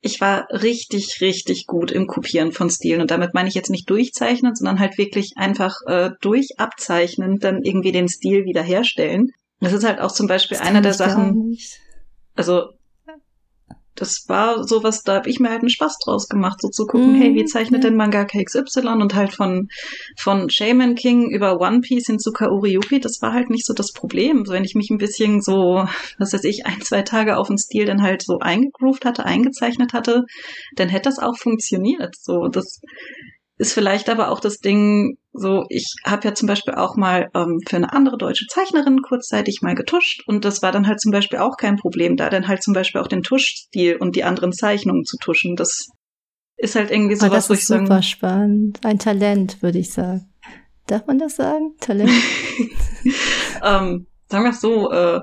[0.00, 3.00] ich war richtig, richtig gut im Kopieren von Stilen.
[3.00, 7.62] Und damit meine ich jetzt nicht durchzeichnen, sondern halt wirklich einfach äh, durch Abzeichnen dann
[7.62, 9.30] irgendwie den Stil wiederherstellen.
[9.60, 11.56] Das ist halt auch zum Beispiel einer der Sachen.
[12.34, 12.70] Also
[13.94, 17.12] das war sowas, da habe ich mir halt einen Spaß draus gemacht, so zu gucken,
[17.12, 17.90] mm, hey, wie zeichnet ja.
[17.90, 19.68] denn Mangaka XY und halt von,
[20.18, 23.74] von Shaman King über One Piece hin zu Kaori Yuki, das war halt nicht so
[23.74, 24.44] das Problem.
[24.48, 25.86] Wenn ich mich ein bisschen so,
[26.18, 29.92] was weiß ich, ein, zwei Tage auf den Stil dann halt so eingegroovt hatte, eingezeichnet
[29.92, 30.24] hatte,
[30.74, 32.14] dann hätte das auch funktioniert.
[32.18, 32.80] So, das
[33.62, 37.60] ist vielleicht aber auch das Ding, so, ich habe ja zum Beispiel auch mal ähm,
[37.66, 41.38] für eine andere deutsche Zeichnerin kurzzeitig mal getuscht und das war dann halt zum Beispiel
[41.38, 45.04] auch kein Problem, da dann halt zum Beispiel auch den Tuschstil und die anderen Zeichnungen
[45.04, 45.54] zu tuschen.
[45.54, 45.86] Das
[46.56, 48.80] ist halt irgendwie sowas, oh, das ist super sagen, spannend.
[48.84, 50.28] Ein Talent, würde ich sagen.
[50.88, 51.76] Darf man das sagen?
[51.78, 52.10] Talent?
[53.62, 55.20] ähm, sagen wir es so, äh,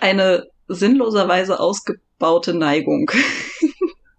[0.00, 3.10] eine sinnloserweise ausgebaute Neigung.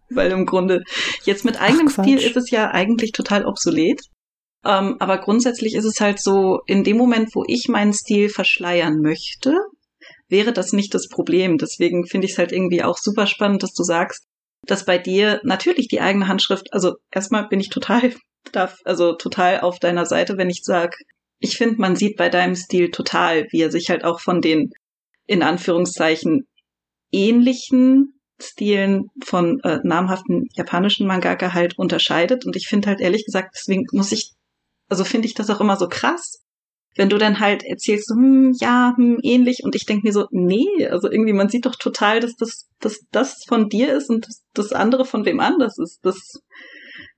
[0.09, 0.83] weil im Grunde
[1.23, 4.01] jetzt mit eigenem Ach, Stil ist es ja eigentlich total obsolet.
[4.65, 9.01] Ähm, aber grundsätzlich ist es halt so, in dem Moment, wo ich meinen Stil verschleiern
[9.01, 9.55] möchte,
[10.29, 11.57] wäre das nicht das Problem.
[11.57, 14.25] Deswegen finde ich es halt irgendwie auch super spannend, dass du sagst,
[14.65, 18.13] dass bei dir natürlich die eigene Handschrift, also erstmal bin ich total,
[18.83, 20.97] also total auf deiner Seite, wenn ich sage,
[21.39, 24.71] ich finde, man sieht bei deinem Stil total, wie er sich halt auch von den
[25.27, 26.47] in Anführungszeichen
[27.11, 32.45] ähnlichen Stilen von äh, namhaften japanischen Mangaka halt unterscheidet.
[32.45, 34.33] Und ich finde halt ehrlich gesagt, deswegen muss ich,
[34.89, 36.43] also finde ich das auch immer so krass,
[36.97, 40.87] wenn du dann halt erzählst, hm, ja, hm, ähnlich, und ich denke mir so, nee,
[40.89, 44.43] also irgendwie, man sieht doch total, dass das, dass das von dir ist und das,
[44.53, 45.99] das andere von wem anders ist.
[46.01, 46.41] Das,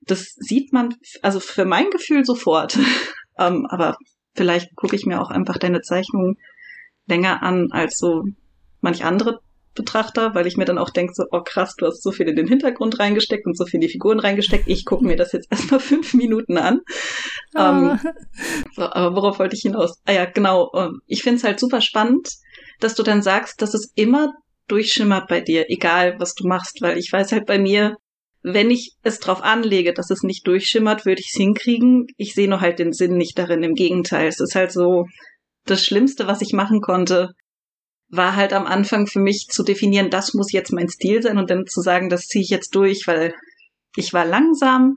[0.02, 2.78] das sieht man, also für mein Gefühl sofort.
[3.38, 3.96] ähm, aber
[4.34, 6.36] vielleicht gucke ich mir auch einfach deine Zeichnung
[7.06, 8.24] länger an als so
[8.80, 9.40] manch andere
[9.80, 12.36] Betrachter, weil ich mir dann auch denke, so, oh krass, du hast so viel in
[12.36, 14.68] den Hintergrund reingesteckt und so viel in die Figuren reingesteckt.
[14.68, 16.80] Ich gucke mir das jetzt erstmal fünf Minuten an.
[17.54, 17.58] Oh.
[17.58, 17.98] Ähm,
[18.74, 19.98] so, aber worauf wollte ich hinaus?
[20.04, 20.70] Ah ja, genau.
[20.74, 22.28] Ähm, ich finde es halt super spannend,
[22.80, 24.32] dass du dann sagst, dass es immer
[24.68, 27.96] durchschimmert bei dir, egal was du machst, weil ich weiß halt bei mir,
[28.42, 32.06] wenn ich es drauf anlege, dass es nicht durchschimmert, würde ich es hinkriegen.
[32.16, 33.62] Ich sehe nur halt den Sinn nicht darin.
[33.62, 35.06] Im Gegenteil, es ist halt so
[35.66, 37.32] das Schlimmste, was ich machen konnte,
[38.10, 41.50] war halt am Anfang für mich zu definieren, das muss jetzt mein Stil sein und
[41.50, 43.34] dann zu sagen, das ziehe ich jetzt durch, weil
[43.96, 44.96] ich war langsam,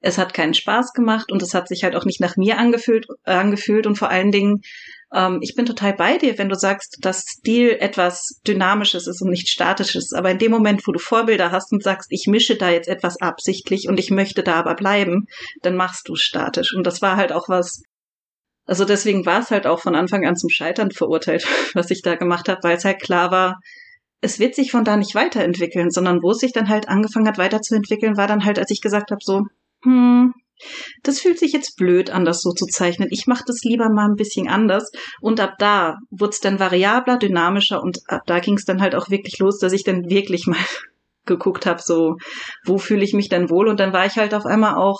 [0.00, 3.06] es hat keinen Spaß gemacht und es hat sich halt auch nicht nach mir angefühlt,
[3.24, 4.60] äh, angefühlt und vor allen Dingen,
[5.14, 9.30] ähm, ich bin total bei dir, wenn du sagst, dass Stil etwas Dynamisches ist und
[9.30, 10.12] nicht Statisches.
[10.12, 13.20] Aber in dem Moment, wo du Vorbilder hast und sagst, ich mische da jetzt etwas
[13.20, 15.26] absichtlich und ich möchte da aber bleiben,
[15.62, 16.74] dann machst du statisch.
[16.74, 17.82] Und das war halt auch was,
[18.72, 22.14] also deswegen war es halt auch von Anfang an zum Scheitern verurteilt, was ich da
[22.14, 23.60] gemacht habe, weil es halt klar war,
[24.22, 27.36] es wird sich von da nicht weiterentwickeln, sondern wo es sich dann halt angefangen hat
[27.36, 29.42] weiterzuentwickeln, war dann halt, als ich gesagt habe, so,
[29.84, 30.32] hm,
[31.02, 33.08] das fühlt sich jetzt blöd an, das so zu zeichnen.
[33.10, 34.90] Ich mache das lieber mal ein bisschen anders.
[35.20, 38.94] Und ab da wurde es dann variabler, dynamischer und ab da ging es dann halt
[38.94, 40.56] auch wirklich los, dass ich dann wirklich mal
[41.26, 42.16] geguckt habe, so,
[42.64, 43.68] wo fühle ich mich denn wohl?
[43.68, 44.98] Und dann war ich halt auf einmal auch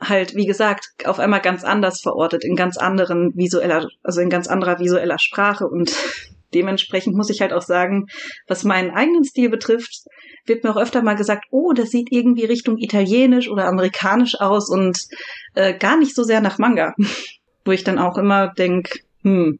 [0.00, 4.46] halt, wie gesagt, auf einmal ganz anders verortet, in ganz anderen visueller, also in ganz
[4.46, 5.92] anderer visueller Sprache und
[6.54, 8.06] dementsprechend muss ich halt auch sagen,
[8.46, 10.04] was meinen eigenen Stil betrifft,
[10.46, 14.70] wird mir auch öfter mal gesagt, oh, das sieht irgendwie Richtung italienisch oder amerikanisch aus
[14.70, 14.98] und
[15.54, 16.94] äh, gar nicht so sehr nach Manga.
[17.64, 19.58] Wo ich dann auch immer denk, hm,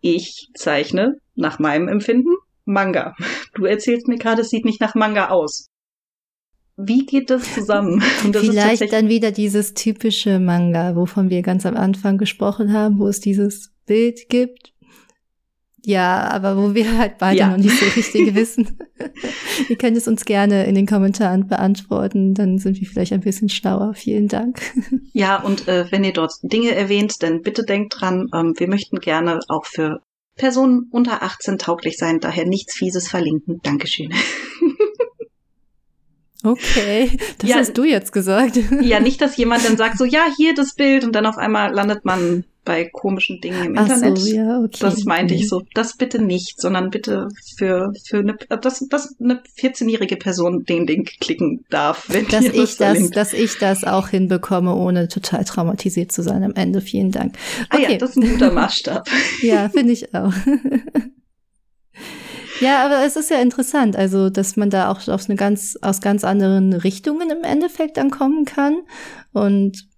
[0.00, 3.14] ich zeichne nach meinem Empfinden Manga.
[3.54, 5.68] Du erzählst mir gerade, es sieht nicht nach Manga aus.
[6.78, 8.02] Wie geht das zusammen?
[8.32, 13.08] Das Vielleicht dann wieder dieses typische Manga, wovon wir ganz am Anfang gesprochen haben, wo
[13.08, 14.72] es dieses Bild gibt.
[15.84, 17.50] Ja, aber wo wir halt beide ja.
[17.50, 18.78] noch nicht so richtig wissen.
[19.68, 23.48] Ihr könnt es uns gerne in den Kommentaren beantworten, dann sind wir vielleicht ein bisschen
[23.48, 23.94] schlauer.
[23.94, 24.60] Vielen Dank.
[25.14, 29.00] Ja, und äh, wenn ihr dort Dinge erwähnt, dann bitte denkt dran, ähm, wir möchten
[29.00, 30.00] gerne auch für
[30.36, 33.58] Personen unter 18 tauglich sein, daher nichts Fieses verlinken.
[33.64, 34.12] Dankeschön.
[36.44, 38.58] Okay, das ja, hast du jetzt gesagt.
[38.80, 41.72] Ja, nicht, dass jemand dann sagt, so, ja, hier das Bild und dann auf einmal
[41.72, 44.18] landet man bei komischen Dingen im Ach Internet.
[44.18, 44.78] So, ja, okay.
[44.80, 45.62] Das meinte ich so.
[45.72, 51.18] Das bitte nicht, sondern bitte für, für eine, dass, dass eine 14-jährige Person den Link
[51.18, 56.22] klicken darf, wenn dass ich das, dass ich das auch hinbekomme, ohne total traumatisiert zu
[56.22, 56.82] sein am Ende.
[56.82, 57.36] Vielen Dank.
[57.72, 57.86] Okay.
[57.86, 59.08] Ah ja, das ist ein guter Maßstab.
[59.40, 60.34] ja, finde ich auch.
[62.60, 66.00] Ja, aber es ist ja interessant, also dass man da auch aus, eine ganz, aus
[66.00, 68.78] ganz anderen Richtungen im Endeffekt ankommen kann.
[69.32, 69.88] Und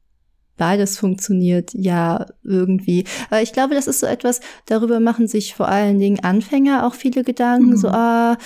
[0.61, 3.05] beides funktioniert ja irgendwie.
[3.31, 6.93] Aber ich glaube, das ist so etwas, darüber machen sich vor allen Dingen Anfänger auch
[6.93, 7.77] viele Gedanken, mhm.
[7.79, 8.37] so, ah,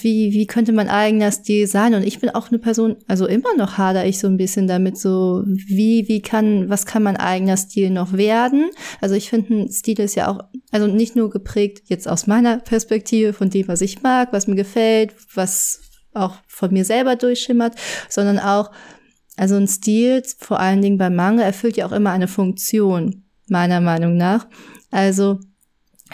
[0.00, 1.94] wie, wie könnte mein eigener Stil sein?
[1.94, 4.98] Und ich bin auch eine Person, also immer noch hader ich so ein bisschen damit,
[4.98, 8.68] so, wie, wie kann, was kann mein eigener Stil noch werden?
[9.00, 10.40] Also ich finde, ein Stil ist ja auch,
[10.72, 14.56] also nicht nur geprägt jetzt aus meiner Perspektive, von dem, was ich mag, was mir
[14.56, 15.80] gefällt, was
[16.12, 17.76] auch von mir selber durchschimmert,
[18.08, 18.72] sondern auch,
[19.36, 23.80] also ein Stil, vor allen Dingen beim Manga, erfüllt ja auch immer eine Funktion, meiner
[23.80, 24.46] Meinung nach.
[24.90, 25.40] Also,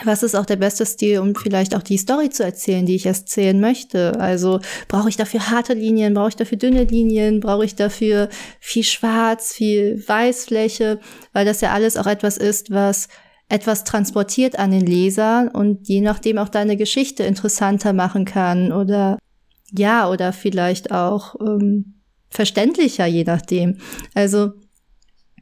[0.05, 3.05] was ist auch der beste Stil, um vielleicht auch die Story zu erzählen, die ich
[3.05, 4.17] erzählen möchte?
[4.19, 8.29] Also, brauche ich dafür harte Linien, brauche ich dafür dünne Linien, brauche ich dafür
[8.61, 10.99] viel Schwarz, viel Weißfläche,
[11.33, 13.09] weil das ja alles auch etwas ist, was
[13.49, 19.17] etwas transportiert an den Leser und je nachdem auch deine Geschichte interessanter machen kann oder
[19.71, 21.98] ja, oder vielleicht auch ähm,
[22.29, 23.77] verständlicher, je nachdem.
[24.13, 24.51] Also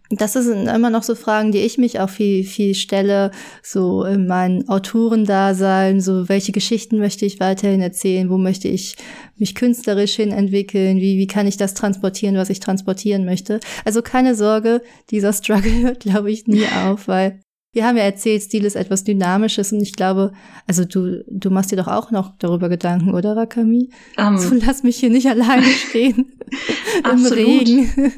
[0.10, 4.26] das sind immer noch so Fragen, die ich mich auch viel, viel stelle, so in
[4.26, 8.96] meinem Autorendasein, so welche Geschichten möchte ich weiterhin erzählen, wo möchte ich
[9.36, 13.60] mich künstlerisch hin entwickeln, wie, wie kann ich das transportieren, was ich transportieren möchte.
[13.84, 17.42] Also keine Sorge, dieser Struggle hört, glaube ich, nie auf, weil
[17.78, 20.34] wir haben ja erzählt, Stil ist etwas Dynamisches und ich glaube,
[20.66, 23.92] also du, du machst dir doch auch noch darüber Gedanken, oder Rakami?
[24.18, 24.38] Um, ähm.
[24.40, 26.40] so, lass mich hier nicht alleine stehen
[27.04, 28.14] im Regen.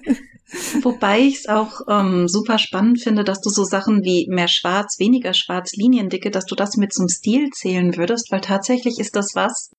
[0.82, 4.98] Wobei ich es auch ähm, super spannend finde, dass du so Sachen wie mehr Schwarz,
[4.98, 9.36] weniger Schwarz, Liniendicke, dass du das mit zum Stil zählen würdest, weil tatsächlich ist das
[9.36, 9.72] was,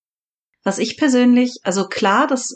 [0.62, 2.55] was ich persönlich, also klar, das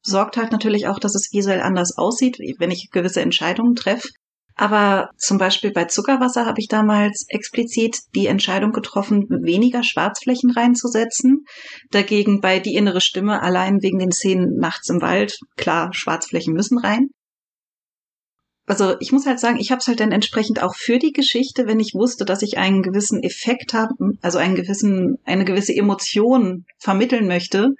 [0.00, 4.08] sorgt halt natürlich auch, dass es visuell anders aussieht, wenn ich gewisse Entscheidungen treffe.
[4.56, 11.44] Aber zum Beispiel bei Zuckerwasser habe ich damals explizit die Entscheidung getroffen, weniger Schwarzflächen reinzusetzen.
[11.90, 16.78] Dagegen bei die innere Stimme allein wegen den Szenen nachts im Wald, klar, Schwarzflächen müssen
[16.78, 17.08] rein.
[18.66, 21.66] Also ich muss halt sagen, ich habe es halt dann entsprechend auch für die Geschichte,
[21.66, 26.64] wenn ich wusste, dass ich einen gewissen Effekt habe, also einen gewissen, eine gewisse Emotion
[26.78, 27.70] vermitteln möchte,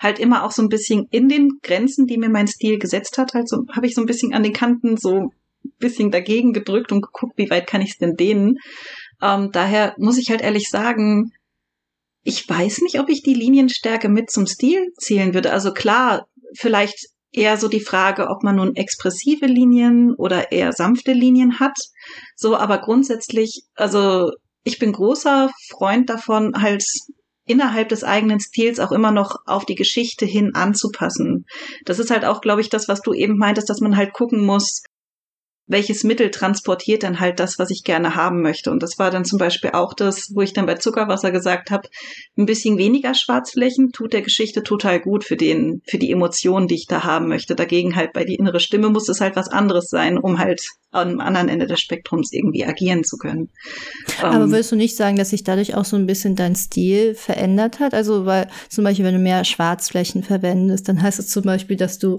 [0.00, 3.32] halt immer auch so ein bisschen in den Grenzen, die mir mein Stil gesetzt hat,
[3.32, 5.30] halt so habe ich so ein bisschen an den Kanten so
[5.78, 8.58] bisschen dagegen gedrückt und geguckt, wie weit kann ich es denn dehnen.
[9.22, 11.32] Ähm, daher muss ich halt ehrlich sagen,
[12.22, 15.52] ich weiß nicht, ob ich die Linienstärke mit zum Stil zählen würde.
[15.52, 21.12] Also klar, vielleicht eher so die Frage, ob man nun expressive Linien oder eher sanfte
[21.12, 21.76] Linien hat.
[22.36, 24.30] So, aber grundsätzlich, also
[24.62, 26.84] ich bin großer Freund davon, halt
[27.46, 31.44] innerhalb des eigenen Stils auch immer noch auf die Geschichte hin anzupassen.
[31.84, 34.44] Das ist halt auch, glaube ich, das, was du eben meintest, dass man halt gucken
[34.44, 34.82] muss,
[35.66, 38.70] welches Mittel transportiert dann halt das, was ich gerne haben möchte.
[38.70, 41.88] Und das war dann zum Beispiel auch das, wo ich dann bei Zuckerwasser gesagt habe,
[42.36, 46.74] ein bisschen weniger Schwarzflächen tut der Geschichte total gut für den, für die Emotionen, die
[46.74, 47.54] ich da haben möchte.
[47.54, 51.18] Dagegen halt bei die innere Stimme muss es halt was anderes sein, um halt am
[51.18, 53.48] anderen Ende des Spektrums irgendwie agieren zu können.
[54.20, 57.14] Aber ähm, würdest du nicht sagen, dass sich dadurch auch so ein bisschen dein Stil
[57.14, 57.94] verändert hat?
[57.94, 61.98] Also, weil zum Beispiel, wenn du mehr Schwarzflächen verwendest, dann heißt es zum Beispiel, dass
[61.98, 62.18] du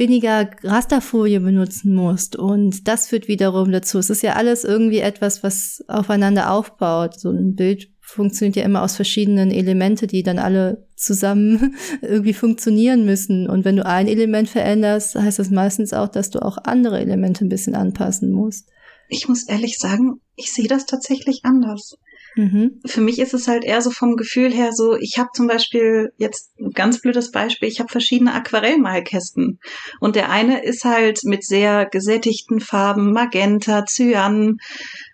[0.00, 2.34] weniger Rasterfolie benutzen musst.
[2.34, 3.98] Und das führt wiederum dazu.
[3.98, 7.20] Es ist ja alles irgendwie etwas, was aufeinander aufbaut.
[7.20, 13.04] So ein Bild funktioniert ja immer aus verschiedenen Elemente, die dann alle zusammen irgendwie funktionieren
[13.04, 13.48] müssen.
[13.48, 17.44] Und wenn du ein Element veränderst, heißt das meistens auch, dass du auch andere Elemente
[17.44, 18.68] ein bisschen anpassen musst.
[19.08, 21.96] Ich muss ehrlich sagen, ich sehe das tatsächlich anders.
[22.36, 22.80] Mhm.
[22.86, 26.12] Für mich ist es halt eher so vom Gefühl her so, ich habe zum Beispiel
[26.16, 29.58] jetzt ein ganz blödes Beispiel, ich habe verschiedene Aquarellmalkästen
[30.00, 34.58] und der eine ist halt mit sehr gesättigten Farben, Magenta, Cyan,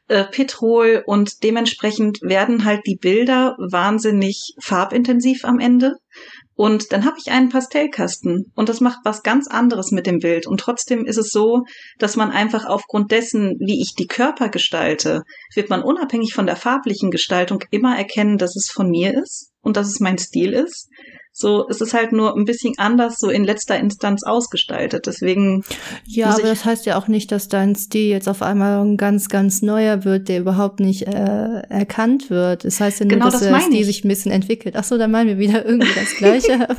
[0.09, 5.97] äh, Petrol und dementsprechend werden halt die Bilder wahnsinnig farbintensiv am Ende.
[6.57, 10.47] Und dann habe ich einen Pastellkasten und das macht was ganz anderes mit dem Bild.
[10.47, 11.65] Und trotzdem ist es so,
[11.99, 15.23] dass man einfach aufgrund dessen, wie ich die Körper gestalte,
[15.55, 19.77] wird man unabhängig von der farblichen Gestaltung immer erkennen, dass es von mir ist und
[19.77, 20.89] dass es mein Stil ist.
[21.39, 25.07] So, es ist halt nur ein bisschen anders so in letzter Instanz ausgestaltet.
[25.07, 25.65] Deswegen.
[26.07, 29.29] Ja, aber das heißt ja auch nicht, dass dein Stil jetzt auf einmal ein ganz,
[29.29, 32.65] ganz neuer wird, der überhaupt nicht äh, erkannt wird.
[32.65, 33.87] Das heißt ja nur, genau dass das der Stil ich.
[33.87, 34.77] sich ein bisschen entwickelt.
[34.79, 36.69] Ach so, dann meinen wir wieder irgendwie das Gleiche.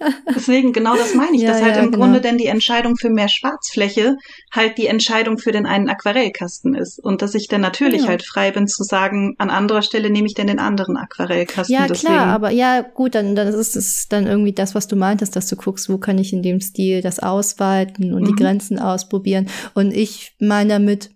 [0.36, 2.04] Deswegen, genau das meine ich, ja, dass halt ja, im genau.
[2.04, 4.16] Grunde denn die Entscheidung für mehr Schwarzfläche
[4.52, 6.98] halt die Entscheidung für den einen Aquarellkasten ist.
[7.02, 8.08] Und dass ich dann natürlich ja.
[8.08, 11.74] halt frei bin zu sagen, an anderer Stelle nehme ich denn den anderen Aquarellkasten.
[11.74, 12.12] Ja, Deswegen.
[12.12, 15.46] klar, aber ja, gut, dann, dann ist ist dann irgendwie das, was du meintest, dass
[15.46, 18.26] du guckst, wo kann ich in dem Stil das ausweiten und mhm.
[18.26, 19.46] die Grenzen ausprobieren.
[19.74, 21.10] Und ich meine damit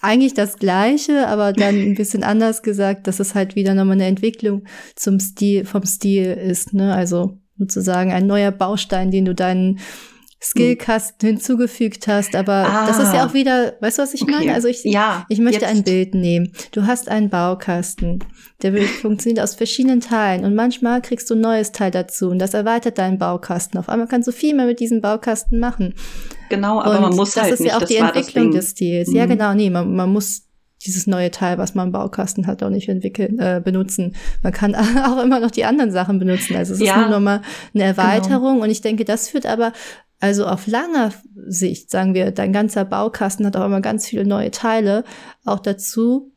[0.00, 4.06] eigentlich das Gleiche, aber dann ein bisschen anders gesagt, dass es halt wieder nochmal eine
[4.06, 6.94] Entwicklung zum Stil, vom Stil ist, ne?
[6.94, 9.78] Also sozusagen ein neuer Baustein, den du deinen
[10.50, 13.26] Skillkasten hinzugefügt hast, aber ah, das ist ja ah.
[13.26, 14.32] auch wieder, weißt du, was ich okay.
[14.32, 14.54] meine?
[14.54, 15.70] Also ich, ja, ich möchte jetzt.
[15.70, 16.52] ein Bild nehmen.
[16.72, 18.24] Du hast einen Baukasten,
[18.62, 22.54] der funktioniert aus verschiedenen Teilen und manchmal kriegst du ein neues Teil dazu und das
[22.54, 23.78] erweitert deinen Baukasten.
[23.78, 25.94] Auf einmal kannst du viel mehr mit diesem Baukasten machen.
[26.48, 29.08] Genau, aber und man muss das halt ist nicht, ja auch die Entwicklung des Stils.
[29.08, 29.16] Mhm.
[29.16, 30.46] Ja, genau, nee, man, man muss
[30.84, 34.14] dieses neue Teil, was man im Baukasten hat, auch nicht entwickeln, äh, benutzen.
[34.42, 36.56] Man kann auch immer noch die anderen Sachen benutzen.
[36.56, 37.42] Also es ja, ist nur nochmal
[37.74, 38.54] eine Erweiterung.
[38.54, 38.64] Genau.
[38.64, 39.72] Und ich denke, das führt aber
[40.20, 41.12] also auf langer
[41.46, 45.04] Sicht, sagen wir, dein ganzer Baukasten hat auch immer ganz viele neue Teile,
[45.44, 46.32] auch dazu,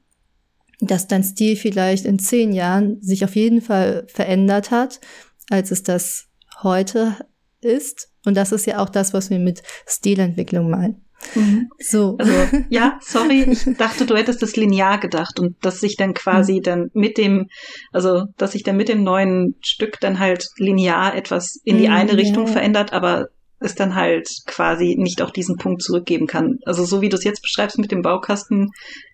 [0.82, 5.00] dass dein Stil vielleicht in zehn Jahren sich auf jeden Fall verändert hat,
[5.50, 6.28] als es das
[6.62, 7.16] heute
[7.62, 8.10] ist.
[8.26, 11.06] Und das ist ja auch das, was wir mit Stilentwicklung meinen.
[11.36, 11.70] Mhm.
[11.80, 12.18] So.
[12.18, 12.34] Also,
[12.70, 16.64] ja, sorry, ich dachte, du hättest das linear gedacht und dass sich dann quasi mhm.
[16.64, 17.50] dann mit dem,
[17.92, 21.94] also dass sich dann mit dem neuen Stück dann halt linear etwas in die mhm,
[21.94, 22.54] eine Richtung ja.
[22.54, 26.60] verändert, aber es dann halt quasi nicht auch diesen Punkt zurückgeben kann.
[26.66, 28.72] Also so wie du es jetzt beschreibst mit dem Baukasten,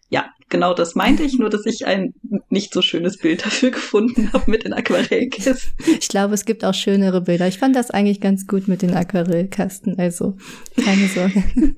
[0.10, 2.14] ja, genau das meinte ich, nur dass ich ein
[2.50, 5.74] nicht so schönes Bild dafür gefunden habe mit den Aquarellkästen.
[6.00, 7.48] Ich glaube, es gibt auch schönere Bilder.
[7.48, 10.38] Ich fand das eigentlich ganz gut mit den Aquarellkasten, also
[10.84, 11.44] keine Sorge.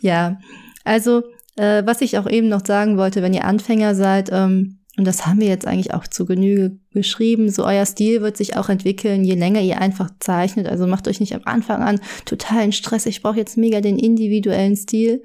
[0.00, 0.38] ja,
[0.84, 1.22] also
[1.56, 5.26] äh, was ich auch eben noch sagen wollte, wenn ihr Anfänger seid, ähm, und das
[5.26, 7.50] haben wir jetzt eigentlich auch zu Genüge beschrieben.
[7.50, 10.66] So euer Stil wird sich auch entwickeln, je länger ihr einfach zeichnet.
[10.66, 13.06] Also macht euch nicht am Anfang an totalen Stress.
[13.06, 15.22] Ich brauche jetzt mega den individuellen Stil.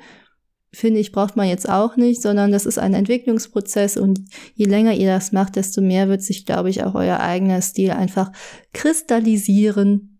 [0.71, 4.21] Finde ich, braucht man jetzt auch nicht, sondern das ist ein Entwicklungsprozess und
[4.53, 7.91] je länger ihr das macht, desto mehr wird sich, glaube ich, auch euer eigener Stil
[7.91, 8.31] einfach
[8.73, 10.19] kristallisieren.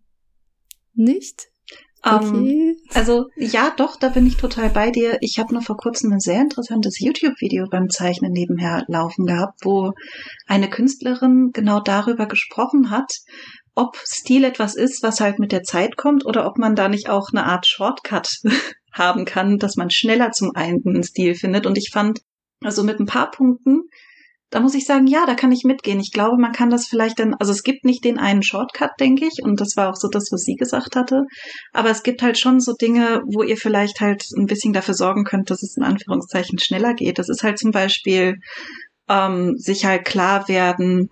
[0.94, 1.53] Nicht?
[2.04, 2.28] Ähm, okay.
[2.28, 5.18] Um, also ja, doch, da bin ich total bei dir.
[5.20, 9.92] Ich habe nur vor kurzem ein sehr interessantes YouTube-Video beim Zeichnen nebenher laufen gehabt, wo
[10.46, 13.10] eine Künstlerin genau darüber gesprochen hat,
[13.74, 17.08] ob Stil etwas ist, was halt mit der Zeit kommt oder ob man da nicht
[17.08, 18.28] auch eine Art Shortcut
[18.92, 21.66] haben kann, dass man schneller zum einen Stil findet.
[21.66, 22.20] Und ich fand,
[22.62, 23.88] also mit ein paar Punkten
[24.50, 25.98] da muss ich sagen, ja, da kann ich mitgehen.
[25.98, 29.26] Ich glaube, man kann das vielleicht dann, also es gibt nicht den einen Shortcut, denke
[29.26, 31.24] ich, und das war auch so das, was sie gesagt hatte.
[31.72, 35.24] Aber es gibt halt schon so Dinge, wo ihr vielleicht halt ein bisschen dafür sorgen
[35.24, 37.18] könnt, dass es in Anführungszeichen schneller geht.
[37.18, 38.36] Das ist halt zum Beispiel
[39.08, 41.08] ähm, sich halt klar werden,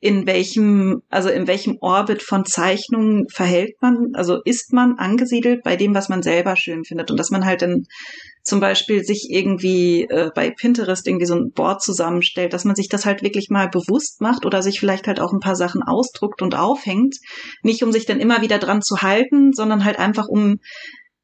[0.00, 5.76] in welchem, also in welchem Orbit von Zeichnungen verhält man, also ist man angesiedelt bei
[5.76, 7.86] dem, was man selber schön findet und dass man halt dann
[8.44, 12.88] zum Beispiel sich irgendwie äh, bei Pinterest irgendwie so ein Board zusammenstellt, dass man sich
[12.88, 16.42] das halt wirklich mal bewusst macht oder sich vielleicht halt auch ein paar Sachen ausdruckt
[16.42, 17.16] und aufhängt,
[17.62, 20.58] nicht um sich dann immer wieder dran zu halten, sondern halt einfach um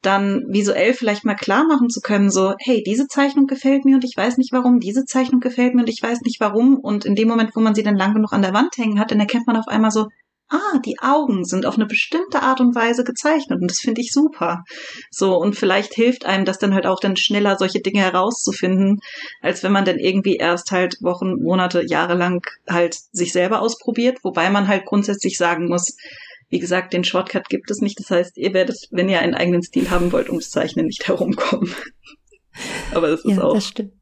[0.02, 4.04] dann visuell vielleicht mal klar machen zu können, so, hey, diese Zeichnung gefällt mir und
[4.04, 6.76] ich weiß nicht warum, diese Zeichnung gefällt mir und ich weiß nicht warum.
[6.76, 9.10] Und in dem Moment, wo man sie dann lang genug an der Wand hängen hat,
[9.10, 10.06] dann erkennt man auf einmal so,
[10.50, 14.12] ah, die Augen sind auf eine bestimmte Art und Weise gezeichnet und das finde ich
[14.12, 14.64] super.
[15.10, 19.00] So, und vielleicht hilft einem das dann halt auch dann schneller, solche Dinge herauszufinden,
[19.40, 24.18] als wenn man dann irgendwie erst halt Wochen, Monate, Jahre lang halt sich selber ausprobiert,
[24.22, 25.96] wobei man halt grundsätzlich sagen muss,
[26.48, 27.98] wie gesagt, den Shortcut gibt es nicht.
[28.00, 31.72] Das heißt, ihr werdet, wenn ihr einen eigenen Stil haben wollt, ums Zeichnen nicht herumkommen.
[32.92, 33.54] Aber das ist ja, auch.
[33.54, 33.92] Das stimmt.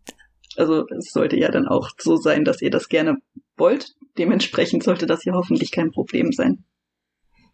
[0.57, 3.19] Also es sollte ja dann auch so sein, dass ihr das gerne
[3.59, 3.94] wollt.
[4.16, 6.64] Dementsprechend sollte das ja hoffentlich kein Problem sein.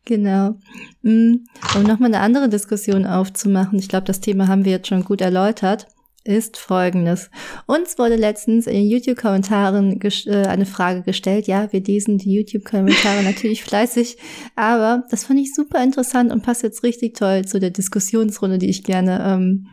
[0.05, 0.59] Genau.
[1.03, 5.05] Mm, um nochmal eine andere Diskussion aufzumachen, ich glaube, das Thema haben wir jetzt schon
[5.05, 5.87] gut erläutert
[6.25, 7.31] ist folgendes.
[7.67, 11.47] Uns wurde letztens in YouTube-Kommentaren äh, eine Frage gestellt.
[11.47, 14.17] Ja, wir lesen die YouTube-Kommentare natürlich fleißig,
[14.57, 18.71] aber das fand ich super interessant und passt jetzt richtig toll zu der Diskussionsrunde, die
[18.71, 19.67] ich gerne ähm,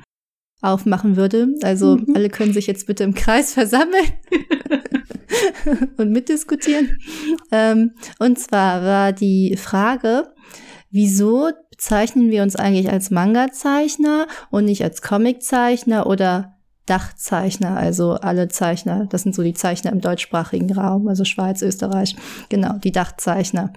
[0.62, 1.48] aufmachen würde.
[1.62, 2.16] Also mhm.
[2.16, 4.06] alle können sich jetzt bitte im Kreis versammeln.
[5.98, 6.98] und mitdiskutieren.
[7.52, 10.34] Ähm, und zwar war die Frage,
[10.90, 18.50] wieso bezeichnen wir uns eigentlich als Manga-Zeichner und nicht als Comic-Zeichner oder Dachzeichner, also alle
[18.50, 22.16] Zeichner, das sind so die Zeichner im deutschsprachigen Raum, also Schweiz, Österreich,
[22.50, 23.72] genau, die Dachzeichner.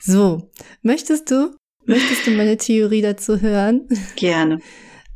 [0.00, 0.50] So,
[0.82, 3.88] möchtest du, möchtest du meine Theorie dazu hören?
[4.16, 4.60] Gerne.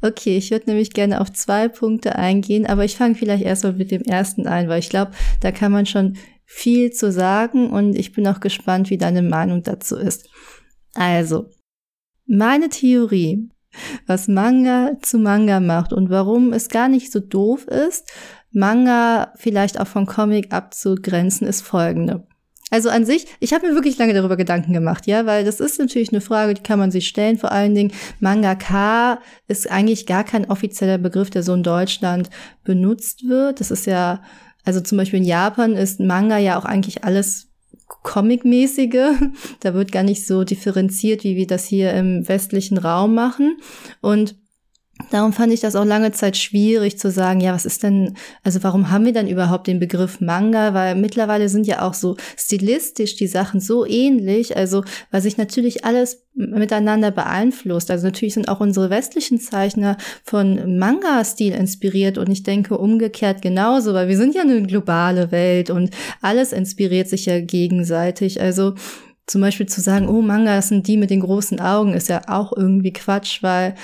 [0.01, 3.90] Okay, ich würde nämlich gerne auf zwei Punkte eingehen, aber ich fange vielleicht erstmal mit
[3.90, 8.12] dem ersten ein, weil ich glaube, da kann man schon viel zu sagen und ich
[8.12, 10.30] bin auch gespannt, wie deine Meinung dazu ist.
[10.94, 11.51] Also,
[12.26, 13.49] meine Theorie,
[14.07, 18.11] was Manga zu Manga macht und warum es gar nicht so doof ist,
[18.53, 22.28] Manga vielleicht auch von Comic abzugrenzen, ist folgende.
[22.71, 25.79] Also an sich, ich habe mir wirklich lange darüber Gedanken gemacht, ja, weil das ist
[25.79, 27.39] natürlich eine Frage, die kann man sich stellen.
[27.39, 32.29] Vor allen Dingen, Mangaka ist eigentlich gar kein offizieller Begriff, der so in Deutschland
[32.64, 33.61] benutzt wird.
[33.61, 34.23] Das ist ja,
[34.64, 37.49] also zum Beispiel in Japan ist Manga ja auch eigentlich alles
[37.87, 39.14] Comic-mäßige.
[39.61, 43.57] Da wird gar nicht so differenziert, wie wir das hier im westlichen Raum machen.
[44.03, 44.37] Und
[45.11, 48.62] Darum fand ich das auch lange Zeit schwierig zu sagen, ja, was ist denn, also
[48.62, 50.74] warum haben wir dann überhaupt den Begriff Manga?
[50.74, 55.84] Weil mittlerweile sind ja auch so stilistisch die Sachen so ähnlich, also weil sich natürlich
[55.84, 57.90] alles miteinander beeinflusst.
[57.90, 63.94] Also natürlich sind auch unsere westlichen Zeichner von Manga-Stil inspiriert und ich denke umgekehrt genauso,
[63.94, 65.90] weil wir sind ja eine globale Welt und
[66.20, 68.40] alles inspiriert sich ja gegenseitig.
[68.40, 68.74] Also
[69.26, 72.53] zum Beispiel zu sagen, oh, Manga sind die mit den großen Augen, ist ja auch
[72.55, 73.74] irgendwie Quatsch, weil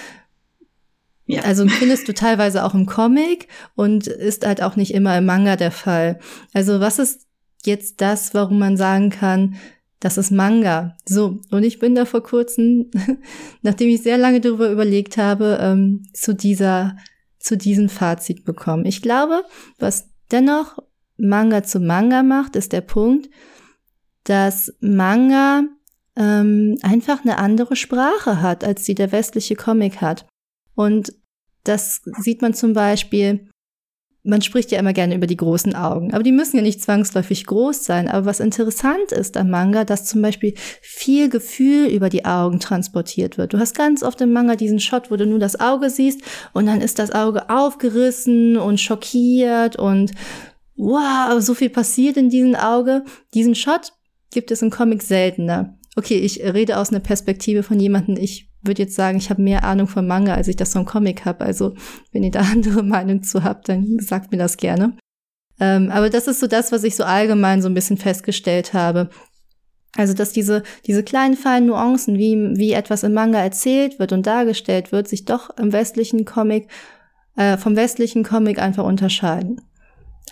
[1.27, 1.43] ja.
[1.43, 5.57] Also findest du teilweise auch im Comic und ist halt auch nicht immer im Manga
[5.57, 6.19] der Fall.
[6.53, 7.27] Also was ist
[7.65, 9.57] jetzt das, warum man sagen kann,
[10.01, 10.97] das ist Manga.
[11.07, 12.91] So, und ich bin da vor kurzem,
[13.63, 16.97] nachdem ich sehr lange darüber überlegt habe, ähm, zu dieser,
[17.39, 18.85] zu diesem Fazit bekommen.
[18.85, 19.45] Ich glaube,
[19.79, 20.79] was dennoch
[21.17, 23.31] Manga zu Manga macht, ist der Punkt,
[24.25, 25.63] dass Manga
[26.17, 30.27] ähm, einfach eine andere Sprache hat, als die der westliche Comic hat.
[30.75, 31.13] Und
[31.65, 33.49] das sieht man zum Beispiel,
[34.23, 37.45] man spricht ja immer gerne über die großen Augen, aber die müssen ja nicht zwangsläufig
[37.45, 38.09] groß sein.
[38.09, 43.37] Aber was interessant ist am Manga, dass zum Beispiel viel Gefühl über die Augen transportiert
[43.37, 43.53] wird.
[43.53, 46.23] Du hast ganz oft im Manga diesen Shot, wo du nur das Auge siehst
[46.55, 50.13] und dann ist das Auge aufgerissen und schockiert und
[50.77, 53.05] wow, so viel passiert in diesem Auge.
[53.35, 53.93] Diesen Shot
[54.31, 55.79] gibt es im Comic seltener.
[55.97, 59.65] Okay, ich rede aus einer Perspektive von jemandem, ich würde jetzt sagen, ich habe mehr
[59.65, 61.45] Ahnung von Manga, als ich das vom Comic habe.
[61.45, 61.75] Also
[62.13, 64.97] wenn ihr da andere Meinung zu habt, dann sagt mir das gerne.
[65.61, 69.09] Ähm, aber das ist so das, was ich so allgemein so ein bisschen festgestellt habe.
[69.97, 74.27] Also, dass diese, diese kleinen feinen Nuancen, wie, wie etwas im Manga erzählt wird und
[74.27, 76.69] dargestellt wird, sich doch im westlichen Comic,
[77.37, 79.61] äh, vom westlichen Comic einfach unterscheiden.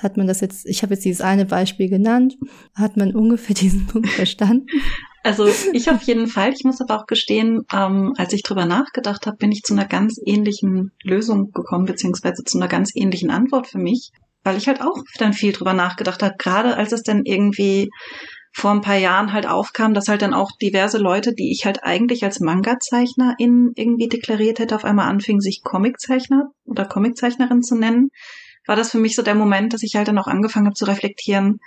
[0.00, 2.36] Hat man das jetzt, ich habe jetzt dieses eine Beispiel genannt,
[2.74, 4.66] hat man ungefähr diesen Punkt verstanden?
[5.22, 6.52] Also ich auf jeden Fall.
[6.52, 9.86] Ich muss aber auch gestehen, ähm, als ich drüber nachgedacht habe, bin ich zu einer
[9.86, 14.10] ganz ähnlichen Lösung gekommen, beziehungsweise zu einer ganz ähnlichen Antwort für mich,
[14.42, 17.88] weil ich halt auch dann viel drüber nachgedacht habe, gerade als es dann irgendwie
[18.54, 21.84] vor ein paar Jahren halt aufkam, dass halt dann auch diverse Leute, die ich halt
[21.84, 27.76] eigentlich als Manga-Zeichner in irgendwie deklariert hätte, auf einmal anfingen, sich Comiczeichner oder Comiczeichnerin zu
[27.76, 28.10] nennen,
[28.66, 30.84] war das für mich so der Moment, dass ich halt dann auch angefangen habe zu
[30.84, 31.60] reflektieren,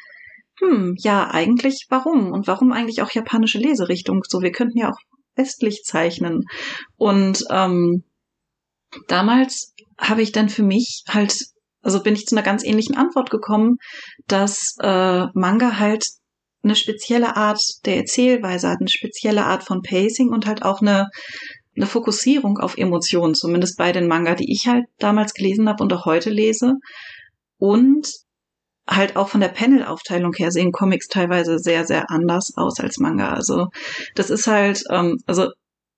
[0.60, 2.32] hm, ja, eigentlich warum?
[2.32, 4.22] Und warum eigentlich auch japanische Leserichtung?
[4.28, 5.00] So, wir könnten ja auch
[5.36, 6.44] westlich zeichnen.
[6.98, 8.04] Und ähm,
[9.08, 11.36] damals habe ich dann für mich halt,
[11.82, 13.78] also bin ich zu einer ganz ähnlichen Antwort gekommen,
[14.28, 16.06] dass äh, Manga halt
[16.64, 21.10] eine spezielle Art der Erzählweise hat, eine spezielle Art von Pacing und halt auch eine,
[21.76, 25.94] eine Fokussierung auf Emotionen, zumindest bei den Manga, die ich halt damals gelesen habe und
[25.94, 26.74] auch heute lese.
[27.58, 28.08] Und
[28.88, 33.34] halt auch von der Panel-Aufteilung her sehen Comics teilweise sehr, sehr anders aus als Manga.
[33.34, 33.68] Also
[34.16, 35.50] das ist halt, ähm, also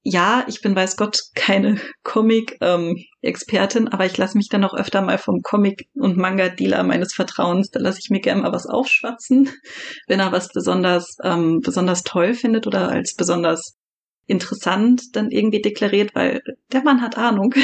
[0.09, 5.01] ja, ich bin weiß Gott keine Comic-Expertin, ähm, aber ich lasse mich dann auch öfter
[5.01, 9.49] mal vom Comic- und Manga-Dealer meines Vertrauens, da lasse ich mir gerne mal was aufschwatzen,
[10.07, 13.75] wenn er was besonders, ähm, besonders toll findet oder als besonders
[14.27, 17.53] interessant dann irgendwie deklariert, weil der Mann hat Ahnung.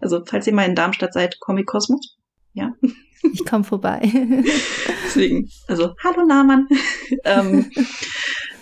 [0.00, 2.18] Also falls ihr mal in Darmstadt seid, Comic Kosmos,
[2.52, 2.72] ja.
[3.22, 4.00] Ich komme vorbei.
[5.04, 6.68] Deswegen, also hallo Naman.
[7.24, 7.70] ähm,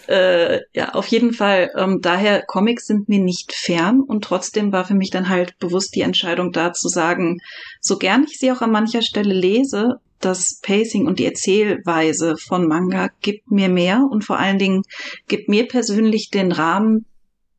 [0.08, 1.70] äh, ja, auf jeden Fall.
[1.76, 5.94] Ähm, daher Comics sind mir nicht fern und trotzdem war für mich dann halt bewusst
[5.94, 7.38] die Entscheidung da zu sagen,
[7.80, 12.68] so gern ich sie auch an mancher Stelle lese, das Pacing und die Erzählweise von
[12.68, 14.82] Manga gibt mir mehr und vor allen Dingen
[15.28, 17.06] gibt mir persönlich den Rahmen,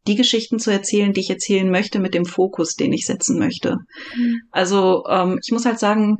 [0.08, 3.78] die Geschichten zu erzählen, die ich erzählen möchte, mit dem Fokus, den ich setzen möchte.
[4.16, 4.41] Mhm.
[4.52, 6.18] Also ähm, ich muss halt sagen,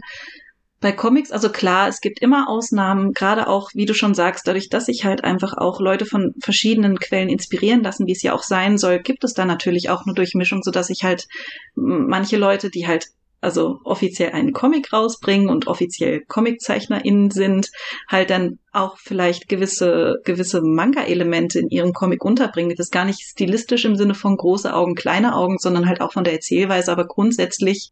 [0.84, 4.70] bei Comics, also klar, es gibt immer Ausnahmen, gerade auch, wie du schon sagst, dadurch,
[4.70, 8.44] dass sich halt einfach auch Leute von verschiedenen Quellen inspirieren lassen, wie es ja auch
[8.44, 11.28] sein soll, gibt es da natürlich auch eine Durchmischung, so dass sich halt
[11.74, 13.08] manche Leute, die halt
[13.40, 17.72] also offiziell einen Comic rausbringen und offiziell ComiczeichnerInnen sind,
[18.10, 22.72] halt dann auch vielleicht gewisse, gewisse Manga-Elemente in ihrem Comic unterbringen.
[22.72, 26.12] Das ist gar nicht stilistisch im Sinne von große Augen, kleine Augen, sondern halt auch
[26.12, 27.92] von der Erzählweise, aber grundsätzlich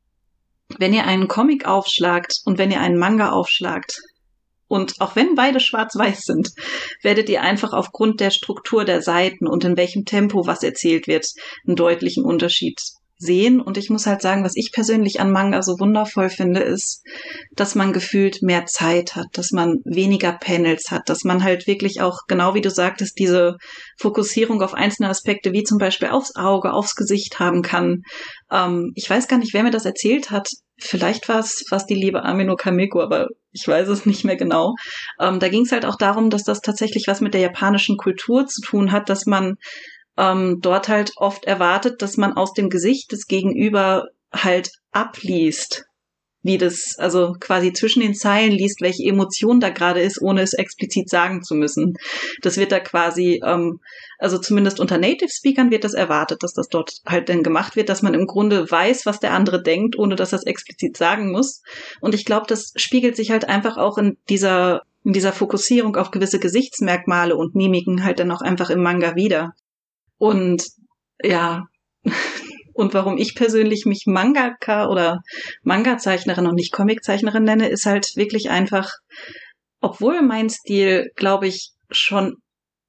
[0.80, 4.02] wenn ihr einen Comic aufschlagt und wenn ihr einen Manga aufschlagt,
[4.72, 6.52] und auch wenn beide schwarz-weiß sind,
[7.02, 11.26] werdet ihr einfach aufgrund der Struktur der Seiten und in welchem Tempo was erzählt wird,
[11.68, 12.80] einen deutlichen Unterschied
[13.22, 13.62] sehen.
[13.62, 17.04] Und ich muss halt sagen, was ich persönlich an Manga so wundervoll finde, ist,
[17.56, 22.02] dass man gefühlt mehr Zeit hat, dass man weniger Panels hat, dass man halt wirklich
[22.02, 23.58] auch, genau wie du sagtest, diese
[24.00, 28.02] Fokussierung auf einzelne Aspekte, wie zum Beispiel aufs Auge, aufs Gesicht haben kann.
[28.52, 30.50] Ähm, ich weiß gar nicht, wer mir das erzählt hat.
[30.80, 34.74] Vielleicht war es fast die liebe Amino Kameko, aber ich weiß es nicht mehr genau.
[35.20, 38.48] Ähm, da ging es halt auch darum, dass das tatsächlich was mit der japanischen Kultur
[38.48, 39.56] zu tun hat, dass man
[40.22, 45.86] ähm, dort halt oft erwartet, dass man aus dem Gesicht des Gegenüber halt abliest,
[46.44, 50.54] wie das, also quasi zwischen den Zeilen liest, welche Emotion da gerade ist, ohne es
[50.54, 51.96] explizit sagen zu müssen.
[52.42, 53.80] Das wird da quasi, ähm,
[54.20, 57.90] also zumindest unter Native Speakern wird das erwartet, dass das dort halt dann gemacht wird,
[57.90, 61.32] dass man im Grunde weiß, was der andere denkt, ohne dass er es explizit sagen
[61.32, 61.62] muss.
[62.00, 66.12] Und ich glaube, das spiegelt sich halt einfach auch in dieser in dieser Fokussierung auf
[66.12, 69.56] gewisse Gesichtsmerkmale und Mimiken halt dann auch einfach im Manga wieder.
[70.22, 70.68] Und
[71.24, 71.64] ja,
[72.74, 75.22] und warum ich persönlich mich Mangaka oder
[75.64, 78.92] Manga-Zeichnerin und nicht Comic-Zeichnerin nenne, ist halt wirklich einfach,
[79.80, 82.36] obwohl mein Stil, glaube ich, schon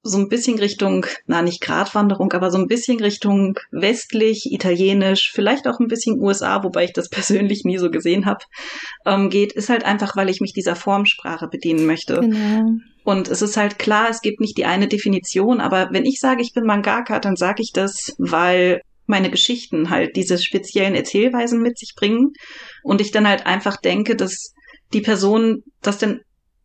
[0.05, 5.65] so ein bisschen Richtung, na nicht Gratwanderung, aber so ein bisschen Richtung westlich, italienisch, vielleicht
[5.65, 8.43] auch ein bisschen USA, wobei ich das persönlich nie so gesehen habe,
[9.05, 12.19] ähm, geht, ist halt einfach, weil ich mich dieser Formsprache bedienen möchte.
[12.19, 12.71] Genau.
[13.05, 16.41] Und es ist halt klar, es gibt nicht die eine Definition, aber wenn ich sage,
[16.41, 21.77] ich bin Mangaka, dann sage ich das, weil meine Geschichten halt diese speziellen Erzählweisen mit
[21.77, 22.31] sich bringen
[22.81, 24.53] und ich dann halt einfach denke, dass
[24.93, 26.21] die Personen das dann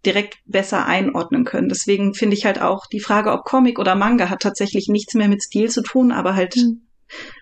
[0.07, 1.69] direkt besser einordnen können.
[1.69, 5.29] Deswegen finde ich halt auch die Frage, ob Comic oder Manga hat tatsächlich nichts mehr
[5.29, 6.83] mit Stil zu tun, aber halt mhm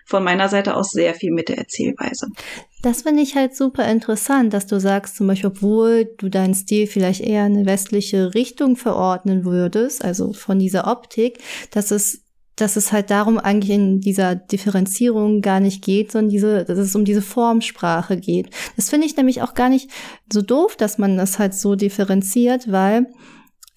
[0.05, 2.27] von meiner Seite aus sehr viel mit der Erzählweise.
[2.81, 6.87] Das finde ich halt super interessant, dass du sagst, zum Beispiel, obwohl du deinen Stil
[6.87, 11.39] vielleicht eher in eine westliche Richtung verordnen würdest, also von dieser Optik,
[11.71, 12.23] dass es
[12.57, 16.95] dass es halt darum eigentlich in dieser Differenzierung gar nicht geht, sondern diese, dass es
[16.95, 18.49] um diese Formsprache geht.
[18.75, 19.89] Das finde ich nämlich auch gar nicht
[20.31, 23.07] so doof, dass man das halt so differenziert, weil,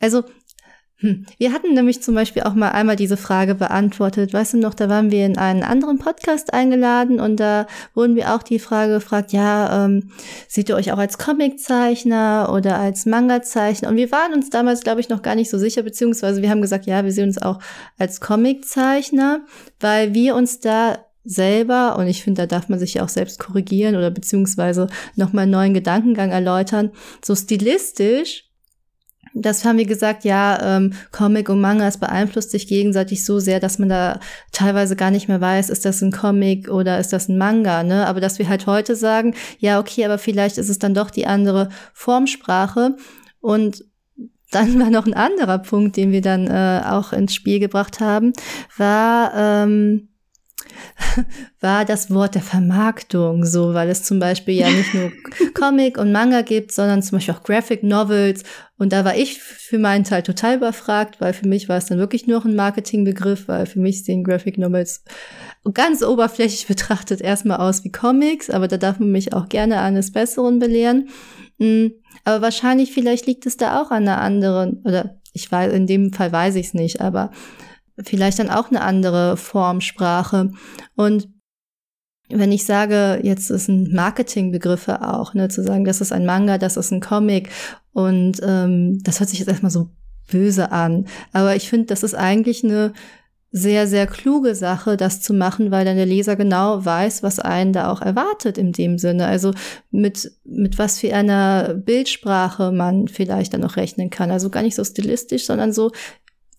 [0.00, 0.24] also.
[1.38, 4.34] Wir hatten nämlich zum Beispiel auch mal einmal diese Frage beantwortet.
[4.34, 8.34] Weißt du noch, da waren wir in einen anderen Podcast eingeladen und da wurden wir
[8.34, 10.10] auch die Frage gefragt, ja, ähm,
[10.46, 13.88] seht ihr euch auch als Comiczeichner oder als Manga-Zeichner?
[13.88, 16.62] Und wir waren uns damals, glaube ich, noch gar nicht so sicher, beziehungsweise wir haben
[16.62, 17.60] gesagt, ja, wir sehen uns auch
[17.98, 19.40] als Comiczeichner,
[19.80, 23.38] weil wir uns da selber, und ich finde, da darf man sich ja auch selbst
[23.38, 26.90] korrigieren oder beziehungsweise nochmal einen neuen Gedankengang erläutern,
[27.24, 28.49] so stilistisch
[29.34, 33.60] das haben wir gesagt, ja, ähm, Comic und Manga, es beeinflusst sich gegenseitig so sehr,
[33.60, 34.20] dass man da
[34.52, 38.06] teilweise gar nicht mehr weiß, ist das ein Comic oder ist das ein Manga, ne?
[38.06, 41.26] Aber dass wir halt heute sagen, ja, okay, aber vielleicht ist es dann doch die
[41.26, 42.96] andere Formsprache.
[43.40, 43.84] Und
[44.50, 48.32] dann war noch ein anderer Punkt, den wir dann äh, auch ins Spiel gebracht haben,
[48.76, 50.09] war, ähm,
[51.60, 55.12] war das Wort der Vermarktung so, weil es zum Beispiel ja nicht nur
[55.54, 58.42] Comic und Manga gibt, sondern zum Beispiel auch Graphic Novels.
[58.78, 61.98] Und da war ich für meinen Teil total überfragt, weil für mich war es dann
[61.98, 65.04] wirklich nur ein Marketingbegriff, weil für mich sehen Graphic Novels
[65.74, 70.12] ganz oberflächlich betrachtet erstmal aus wie Comics, aber da darf man mich auch gerne eines
[70.12, 71.08] Besseren belehren.
[71.58, 71.88] Mm,
[72.24, 76.12] aber wahrscheinlich, vielleicht liegt es da auch an einer anderen, oder ich weiß, in dem
[76.12, 77.30] Fall weiß ich es nicht, aber
[78.04, 80.52] vielleicht dann auch eine andere Formsprache.
[80.96, 81.28] Und
[82.28, 86.58] wenn ich sage, jetzt ist ein Marketingbegriffe auch, ne, zu sagen, das ist ein Manga,
[86.58, 87.50] das ist ein Comic
[87.92, 89.90] und ähm, das hört sich jetzt erstmal so
[90.30, 91.06] böse an.
[91.32, 92.92] Aber ich finde, das ist eigentlich eine
[93.52, 97.72] sehr, sehr kluge Sache, das zu machen, weil dann der Leser genau weiß, was einen
[97.72, 99.26] da auch erwartet in dem Sinne.
[99.26, 99.52] Also
[99.90, 104.30] mit, mit was für einer Bildsprache man vielleicht dann noch rechnen kann.
[104.30, 105.90] Also gar nicht so stilistisch, sondern so,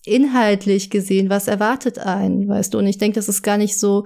[0.05, 2.77] inhaltlich gesehen, was erwartet einen, weißt du?
[2.77, 4.05] Und ich denke, das ist gar nicht so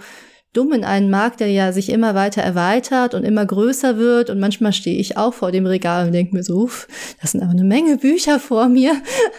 [0.56, 4.30] dumm in einem Markt, der ja sich immer weiter erweitert und immer größer wird.
[4.30, 6.88] Und manchmal stehe ich auch vor dem Regal und denke mir so, uff,
[7.22, 8.96] das sind aber eine Menge Bücher vor mir.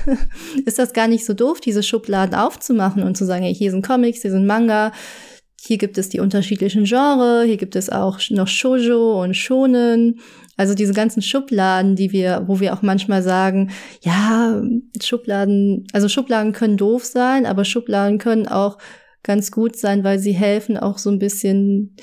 [0.67, 3.87] ist das gar nicht so doof, diese Schubladen aufzumachen und zu sagen, hey, hier sind
[3.87, 4.93] Comics, hier sind Manga,
[5.67, 10.21] hier gibt es die unterschiedlichen Genre, hier gibt es auch noch Shoujo und Shonen.
[10.57, 14.63] Also diese ganzen Schubladen, die wir, wo wir auch manchmal sagen, ja,
[15.03, 18.79] Schubladen, also Schubladen können doof sein, aber Schubladen können auch
[19.23, 21.97] ganz gut sein, weil sie helfen auch so ein bisschen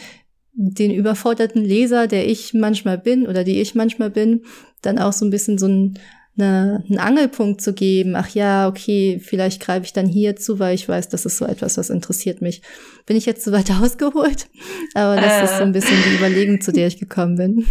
[0.54, 4.44] den überforderten Leser, der ich manchmal bin oder die ich manchmal bin,
[4.82, 6.00] dann auch so ein bisschen so ein
[6.38, 8.16] eine, einen Angelpunkt zu geben.
[8.16, 11.46] Ach ja, okay, vielleicht greife ich dann hier zu, weil ich weiß, das ist so
[11.46, 12.62] etwas, was interessiert mich.
[13.06, 14.50] Bin ich jetzt zu weit ausgeholt?
[14.94, 15.44] Aber das äh.
[15.46, 17.68] ist so ein bisschen die Überlegung, zu der ich gekommen bin.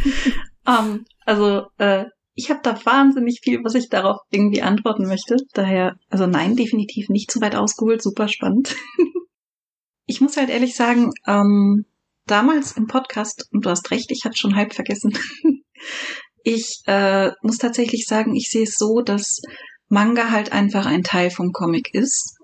[0.67, 2.05] Um, also, äh,
[2.35, 5.37] ich habe da wahnsinnig viel, was ich darauf irgendwie antworten möchte.
[5.53, 8.75] Daher, also nein, definitiv nicht zu weit ausgeholt, super spannend.
[10.07, 11.85] ich muss halt ehrlich sagen, ähm,
[12.27, 15.13] damals im Podcast, und du hast recht, ich hatte schon halb vergessen,
[16.45, 19.41] ich äh, muss tatsächlich sagen, ich sehe es so, dass
[19.89, 22.37] Manga halt einfach ein Teil vom Comic ist.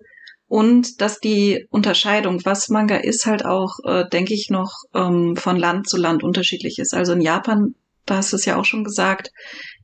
[0.46, 5.56] Und dass die Unterscheidung, was Manga ist, halt auch, äh, denke ich, noch ähm, von
[5.56, 6.94] Land zu Land unterschiedlich ist.
[6.94, 7.74] Also in Japan,
[8.06, 9.30] da hast du es ja auch schon gesagt,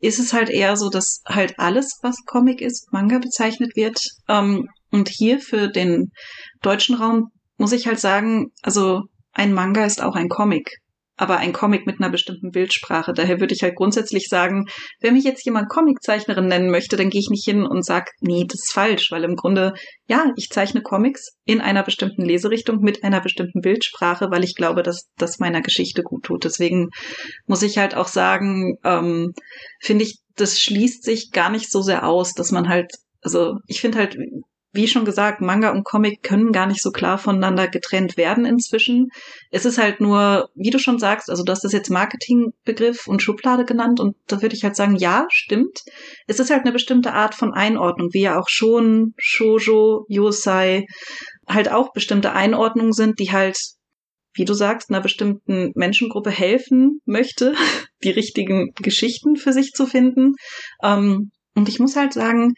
[0.00, 4.00] ist es halt eher so, dass halt alles, was Comic ist, Manga bezeichnet wird.
[4.28, 6.12] Ähm, und hier für den
[6.62, 9.02] deutschen Raum muss ich halt sagen, also
[9.32, 10.70] ein Manga ist auch ein Comic
[11.16, 13.12] aber ein Comic mit einer bestimmten Bildsprache.
[13.12, 14.66] Daher würde ich halt grundsätzlich sagen,
[15.00, 18.44] wenn mich jetzt jemand Comiczeichnerin nennen möchte, dann gehe ich nicht hin und sag, nee,
[18.44, 19.74] das ist falsch, weil im Grunde,
[20.08, 24.82] ja, ich zeichne Comics in einer bestimmten Leserichtung mit einer bestimmten Bildsprache, weil ich glaube,
[24.82, 26.44] dass das meiner Geschichte gut tut.
[26.44, 26.88] Deswegen
[27.46, 29.32] muss ich halt auch sagen, ähm,
[29.80, 32.90] finde ich, das schließt sich gar nicht so sehr aus, dass man halt
[33.24, 34.16] also ich finde halt,
[34.74, 39.08] wie schon gesagt, Manga und Comic können gar nicht so klar voneinander getrennt werden inzwischen.
[39.52, 43.22] Es ist halt nur, wie du schon sagst, also du hast das jetzt Marketingbegriff und
[43.22, 45.82] Schublade genannt und da würde ich halt sagen, ja, stimmt.
[46.26, 50.86] Es ist halt eine bestimmte Art von Einordnung, wie ja auch schon Shoujo, Yosei
[51.46, 53.56] halt auch bestimmte Einordnungen sind, die halt
[54.36, 57.54] wie du sagst, einer bestimmten Menschengruppe helfen möchte,
[58.02, 60.32] die richtigen Geschichten für sich zu finden.
[60.82, 62.54] Ähm, und ich muss halt sagen,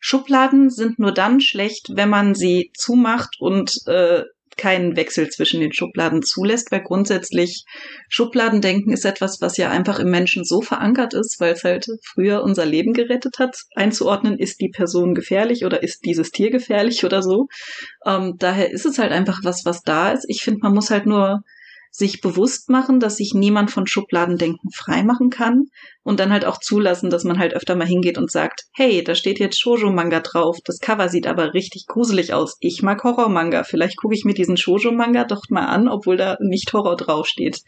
[0.00, 4.24] Schubladen sind nur dann schlecht, wenn man sie zumacht und äh,
[4.58, 7.64] keinen Wechsel zwischen den Schubladen zulässt, weil grundsätzlich
[8.08, 12.42] Schubladendenken ist etwas, was ja einfach im Menschen so verankert ist, weil es halt früher
[12.42, 17.22] unser Leben gerettet hat, einzuordnen, ist die Person gefährlich oder ist dieses Tier gefährlich oder
[17.22, 17.46] so.
[18.04, 20.26] Ähm, daher ist es halt einfach was, was da ist.
[20.28, 21.42] Ich finde, man muss halt nur
[21.98, 25.64] sich bewusst machen, dass sich niemand von Schubladendenken freimachen kann
[26.04, 29.16] und dann halt auch zulassen, dass man halt öfter mal hingeht und sagt, hey, da
[29.16, 32.56] steht jetzt Shoujo-Manga drauf, das Cover sieht aber richtig gruselig aus.
[32.60, 36.72] Ich mag Horror-Manga, vielleicht gucke ich mir diesen Shoujo-Manga doch mal an, obwohl da nicht
[36.72, 37.62] Horror draufsteht.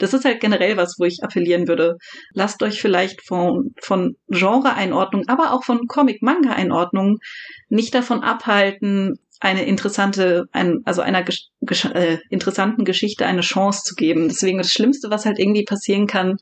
[0.00, 1.96] Das ist halt generell was, wo ich appellieren würde.
[2.34, 7.18] Lasst euch vielleicht von, von Genre-Einordnung, aber auch von Comic-Manga-Einordnung
[7.68, 11.50] nicht davon abhalten, eine interessante, ein, also einer gesch
[11.94, 14.28] äh, interessanten Geschichte eine Chance zu geben.
[14.28, 16.36] Deswegen das Schlimmste, was halt irgendwie passieren kann,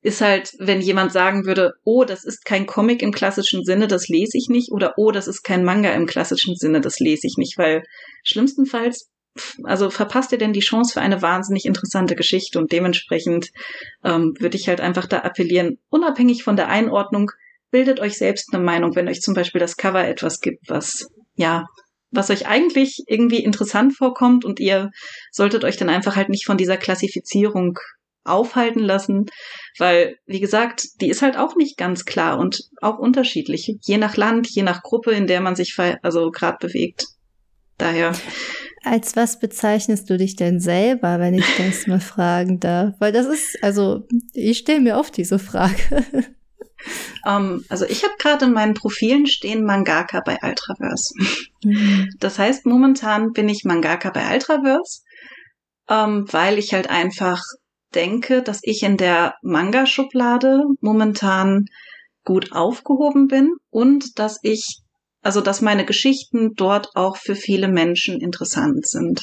[0.00, 4.08] ist halt, wenn jemand sagen würde, oh, das ist kein Comic im klassischen Sinne, das
[4.08, 7.36] lese ich nicht, oder oh, das ist kein Manga im klassischen Sinne, das lese ich
[7.36, 7.82] nicht, weil
[8.22, 9.10] schlimmstenfalls,
[9.64, 13.50] also verpasst ihr denn die Chance für eine wahnsinnig interessante Geschichte und dementsprechend
[14.04, 17.30] ähm, würde ich halt einfach da appellieren, unabhängig von der Einordnung,
[17.70, 21.66] bildet euch selbst eine Meinung, wenn euch zum Beispiel das Cover etwas gibt, was ja
[22.10, 24.90] was euch eigentlich irgendwie interessant vorkommt und ihr
[25.30, 27.78] solltet euch dann einfach halt nicht von dieser Klassifizierung
[28.24, 29.26] aufhalten lassen,
[29.78, 34.16] weil, wie gesagt, die ist halt auch nicht ganz klar und auch unterschiedlich, je nach
[34.16, 37.06] Land, je nach Gruppe, in der man sich also gerade bewegt.
[37.78, 38.12] Daher.
[38.82, 42.94] Als was bezeichnest du dich denn selber, wenn ich das mal fragen darf?
[42.98, 46.04] Weil das ist, also ich stelle mir oft diese Frage.
[47.26, 51.14] Um, also ich habe gerade in meinen Profilen stehen Mangaka bei Ultraverse.
[51.64, 52.10] Mhm.
[52.18, 55.02] Das heißt, momentan bin ich Mangaka bei Ultraverse,
[55.88, 57.42] um, weil ich halt einfach
[57.94, 61.66] denke, dass ich in der Manga-Schublade momentan
[62.24, 64.80] gut aufgehoben bin und dass ich,
[65.22, 69.22] also dass meine Geschichten dort auch für viele Menschen interessant sind.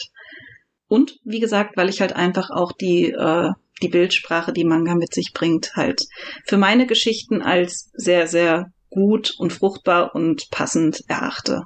[0.88, 3.51] Und wie gesagt, weil ich halt einfach auch die äh,
[3.82, 6.02] die Bildsprache, die Manga mit sich bringt, halt
[6.46, 11.64] für meine Geschichten als sehr, sehr gut und fruchtbar und passend erachte.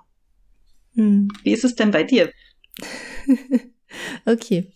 [0.96, 1.28] Hm.
[1.44, 2.32] Wie ist es denn bei dir?
[4.26, 4.72] okay.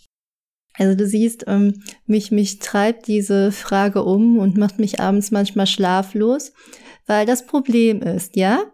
[0.75, 5.67] Also du siehst, ähm, mich, mich treibt diese Frage um und macht mich abends manchmal
[5.67, 6.53] schlaflos,
[7.05, 8.71] weil das Problem ist, ja,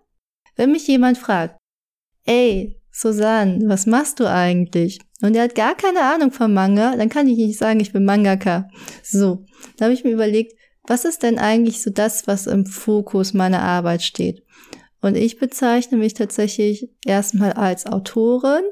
[0.55, 1.57] wenn mich jemand fragt,
[2.25, 4.99] ey, Susanne, was machst du eigentlich?
[5.21, 8.05] Und er hat gar keine Ahnung vom Manga, dann kann ich nicht sagen, ich bin
[8.05, 8.67] Mangaka.
[9.03, 9.45] So,
[9.77, 13.61] da habe ich mir überlegt, was ist denn eigentlich so das, was im Fokus meiner
[13.61, 14.43] Arbeit steht?
[15.01, 18.63] Und ich bezeichne mich tatsächlich erstmal als Autorin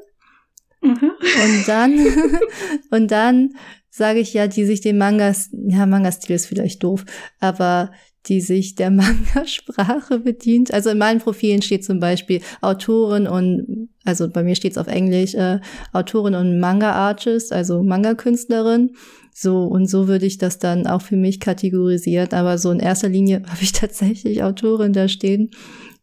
[0.80, 1.10] Mhm.
[1.44, 1.98] Und dann,
[2.90, 3.54] und dann
[3.90, 7.04] sage ich ja, die sich den Mangas, ja, Manga-Stil ist vielleicht doof,
[7.40, 7.90] aber
[8.26, 10.72] die sich der Manga-Sprache bedient.
[10.72, 14.86] Also in meinen Profilen steht zum Beispiel Autorin und, also bei mir steht es auf
[14.86, 15.60] Englisch, äh,
[15.92, 18.92] Autorin und Manga-Artist, also Manga-Künstlerin.
[19.34, 22.34] So, und so würde ich das dann auch für mich kategorisiert.
[22.34, 25.50] Aber so in erster Linie habe ich tatsächlich Autorin da stehen,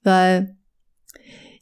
[0.03, 0.55] weil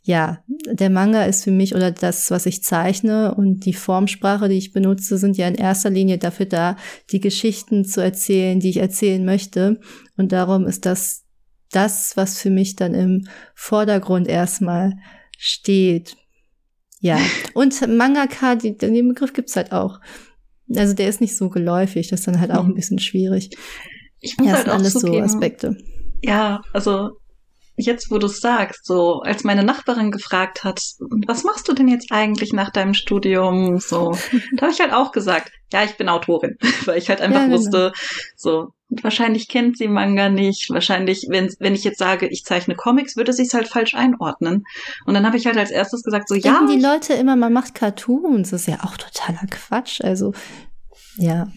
[0.06, 4.58] ja, der Manga ist für mich oder das, was ich zeichne und die Formsprache, die
[4.58, 6.76] ich benutze, sind ja in erster Linie dafür da,
[7.12, 9.80] die Geschichten zu erzählen, die ich erzählen möchte.
[10.18, 11.24] Und darum ist das
[11.72, 14.94] das, was für mich dann im Vordergrund erstmal
[15.38, 16.16] steht.
[17.00, 17.20] Ja,
[17.54, 20.00] und Mangaka, die, den Begriff gibt's halt auch.
[20.74, 22.76] Also der ist nicht so geläufig, das ist dann halt auch ein mhm.
[22.76, 23.50] bisschen schwierig.
[24.20, 25.76] Ich muss ja, halt auch alles so Aspekte.
[26.22, 27.18] Ja, also
[27.76, 30.82] jetzt, wo du es sagst, so als meine Nachbarin gefragt hat,
[31.28, 33.80] was machst du denn jetzt eigentlich nach deinem Studium?
[33.80, 34.16] So,
[34.56, 37.46] da habe ich halt auch gesagt, ja, ich bin Autorin, weil ich halt einfach ja,
[37.46, 37.58] genau.
[37.58, 37.92] wusste,
[38.36, 38.70] so
[39.02, 43.34] wahrscheinlich kennt sie Manga nicht, wahrscheinlich, wenn wenn ich jetzt sage, ich zeichne Comics, würde
[43.34, 44.66] sie es halt falsch einordnen.
[45.06, 46.76] Und dann habe ich halt als erstes gesagt, so Denken ja.
[46.76, 50.02] die Leute immer, man macht Cartoons, das ist ja auch totaler Quatsch.
[50.02, 50.34] Also
[51.18, 51.48] ja.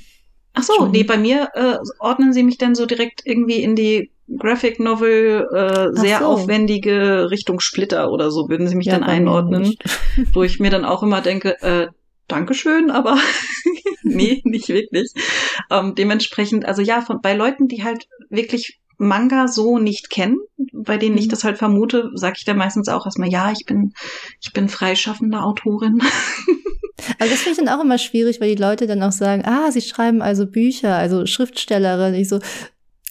[0.55, 0.91] Ach so, Schon.
[0.93, 5.47] nee, bei mir äh, ordnen sie mich dann so direkt irgendwie in die Graphic Novel,
[5.53, 6.27] äh, sehr so.
[6.27, 9.75] aufwendige Richtung Splitter oder so würden sie mich ja, dann einordnen,
[10.33, 11.89] wo ich mir dann auch immer denke, äh,
[12.29, 13.19] Dankeschön, aber
[14.03, 15.13] nee, nicht wirklich.
[15.71, 20.39] Ähm, dementsprechend, also ja, von, bei Leuten, die halt wirklich Manga so nicht kennen,
[20.73, 21.31] bei denen ich mhm.
[21.31, 23.93] das halt vermute, sage ich dann meistens auch erstmal, ja, ich bin,
[24.41, 26.01] ich bin freischaffende Autorin.
[27.19, 29.71] Also das finde ich dann auch immer schwierig, weil die Leute dann auch sagen, ah,
[29.71, 32.15] sie schreiben also Bücher, also Schriftstellerin.
[32.15, 32.41] Ich so,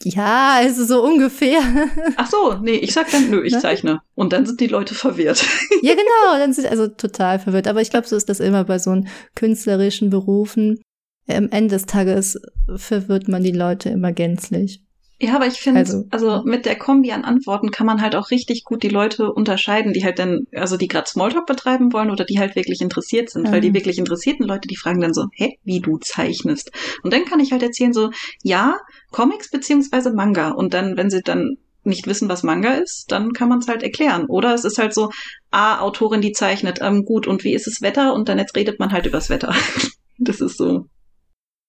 [0.04, 1.62] ja, also so ungefähr.
[2.18, 3.60] Ach so, nee, ich sag dann, nö, ich ne?
[3.60, 4.02] zeichne.
[4.14, 5.46] Und dann sind die Leute verwirrt.
[5.82, 7.68] Ja, genau, dann sind also total verwirrt.
[7.68, 9.04] Aber ich glaube, so ist das immer bei so
[9.36, 10.82] künstlerischen Berufen.
[11.28, 12.40] Am Ende des Tages
[12.76, 14.85] verwirrt man die Leute immer gänzlich.
[15.20, 18.32] Ja, aber ich finde, also, also mit der Kombi an Antworten kann man halt auch
[18.32, 22.26] richtig gut die Leute unterscheiden, die halt dann, also die gerade Smalltalk betreiben wollen oder
[22.26, 23.46] die halt wirklich interessiert sind.
[23.46, 23.54] Ja.
[23.54, 26.72] Weil die wirklich interessierten Leute, die fragen dann so, hä, wie du zeichnest.
[27.02, 28.12] Und dann kann ich halt erzählen so,
[28.44, 28.78] ja,
[29.12, 30.50] Comics beziehungsweise Manga.
[30.50, 33.84] Und dann, wenn sie dann nicht wissen, was Manga ist, dann kann man es halt
[33.84, 34.26] erklären.
[34.26, 35.12] Oder es ist halt so,
[35.52, 38.14] ah, Autorin, die zeichnet, ähm, gut, und wie ist das Wetter?
[38.14, 39.56] Und dann jetzt redet man halt übers Wetter.
[40.18, 40.88] das ist so.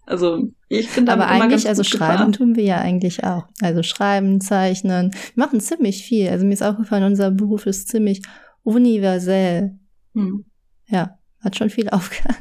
[0.06, 2.32] Also ich finde aber eigentlich, also schreiben gefahren.
[2.32, 3.48] tun wir ja eigentlich auch.
[3.60, 6.28] Also schreiben, zeichnen, wir machen ziemlich viel.
[6.28, 8.22] Also mir ist aufgefallen, unser Beruf ist ziemlich
[8.62, 9.78] universell.
[10.14, 10.44] Hm.
[10.86, 12.36] Ja, hat schon viel Aufgaben.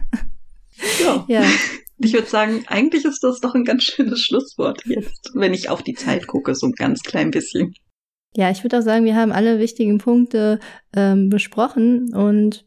[1.03, 1.25] Ja.
[1.27, 1.43] ja.
[1.97, 5.81] Ich würde sagen, eigentlich ist das doch ein ganz schönes Schlusswort jetzt, wenn ich auf
[5.81, 7.73] die Zeit gucke, so ein ganz klein bisschen.
[8.35, 10.59] Ja, ich würde auch sagen, wir haben alle wichtigen Punkte
[10.93, 12.65] ähm, besprochen und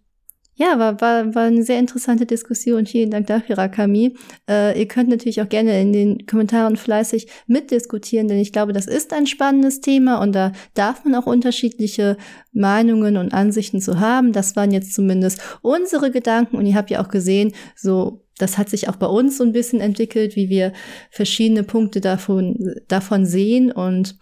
[0.59, 2.85] ja, war, war, war eine sehr interessante Diskussion.
[2.85, 4.17] Vielen Dank dafür, Rakami.
[4.51, 8.89] Äh, ihr könnt natürlich auch gerne in den Kommentaren fleißig mitdiskutieren, denn ich glaube, das
[8.89, 12.17] ist ein spannendes Thema und da darf man auch unterschiedliche
[12.53, 14.33] Meinungen und Ansichten zu haben.
[14.33, 18.69] Das waren jetzt zumindest unsere Gedanken und ihr habt ja auch gesehen, so das hat
[18.69, 20.73] sich auch bei uns so ein bisschen entwickelt, wie wir
[21.11, 24.17] verschiedene Punkte davon, davon sehen und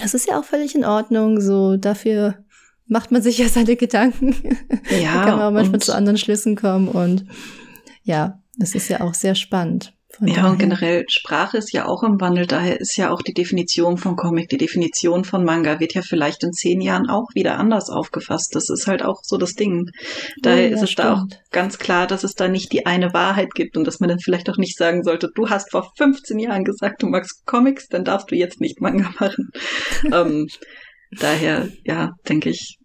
[0.00, 1.40] das ist ja auch völlig in Ordnung.
[1.40, 2.44] So dafür
[2.88, 4.34] macht man sich ja seine Gedanken.
[5.00, 5.24] Ja.
[5.24, 7.26] kann man auch manchmal zu anderen Schlüssen kommen und
[8.04, 9.92] ja, es ist ja auch sehr spannend.
[10.20, 10.50] ja, daher.
[10.50, 14.16] und generell Sprache ist ja auch im Wandel, daher ist ja auch die Definition von
[14.16, 18.54] Comic, die Definition von Manga wird ja vielleicht in zehn Jahren auch wieder anders aufgefasst.
[18.54, 19.90] Das ist halt auch so das Ding.
[20.40, 21.06] Daher ja, ist es stimmt.
[21.06, 24.08] da auch ganz klar, dass es da nicht die eine Wahrheit gibt und dass man
[24.08, 27.88] dann vielleicht auch nicht sagen sollte, du hast vor 15 Jahren gesagt, du magst Comics,
[27.88, 29.50] dann darfst du jetzt nicht Manga machen.
[30.12, 30.46] ähm,
[31.18, 32.78] Daher, ja, denke ich,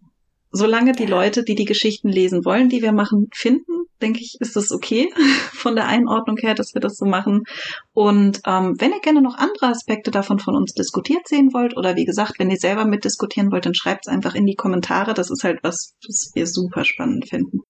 [0.50, 4.56] solange die Leute, die die Geschichten lesen wollen, die wir machen, finden, denke ich, ist
[4.56, 5.08] das okay
[5.52, 7.44] von der Einordnung her, dass wir das so machen.
[7.92, 11.96] Und ähm, wenn ihr gerne noch andere Aspekte davon von uns diskutiert sehen wollt oder
[11.96, 15.14] wie gesagt, wenn ihr selber mitdiskutieren wollt, dann schreibt es einfach in die Kommentare.
[15.14, 17.60] Das ist halt was, was wir super spannend finden.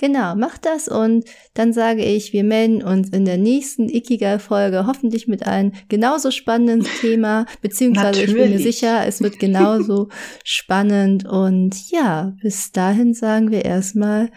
[0.00, 1.24] Genau, macht das und
[1.54, 6.88] dann sage ich, wir melden uns in der nächsten Ikigai-Folge hoffentlich mit einem genauso spannenden
[7.00, 8.28] Thema, beziehungsweise Natürlich.
[8.30, 10.08] ich bin mir sicher, es wird genauso
[10.44, 14.30] spannend und ja, bis dahin sagen wir erstmal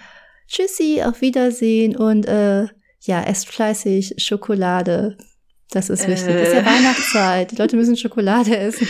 [0.47, 2.65] Tschüssi, auf Wiedersehen und äh,
[3.01, 5.15] ja, esst fleißig Schokolade.
[5.69, 6.35] Das ist wichtig.
[6.35, 6.43] Äh.
[6.43, 6.65] ist ja äh.
[6.65, 7.51] Weihnachtszeit.
[7.51, 8.87] Die Leute müssen Schokolade essen.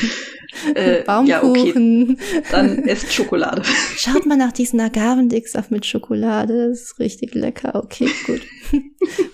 [0.76, 2.08] Äh, Baumkuchen.
[2.08, 2.42] Ja, okay.
[2.52, 3.64] Dann esst Schokolade.
[3.96, 6.70] Schaut mal nach diesen Agavendicksaft mit Schokolade.
[6.70, 7.76] Das ist richtig lecker.
[7.76, 8.42] Okay, gut.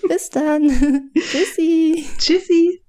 [0.08, 1.10] Bis dann.
[1.14, 2.04] Tschüssi.
[2.18, 2.82] Tschüssi.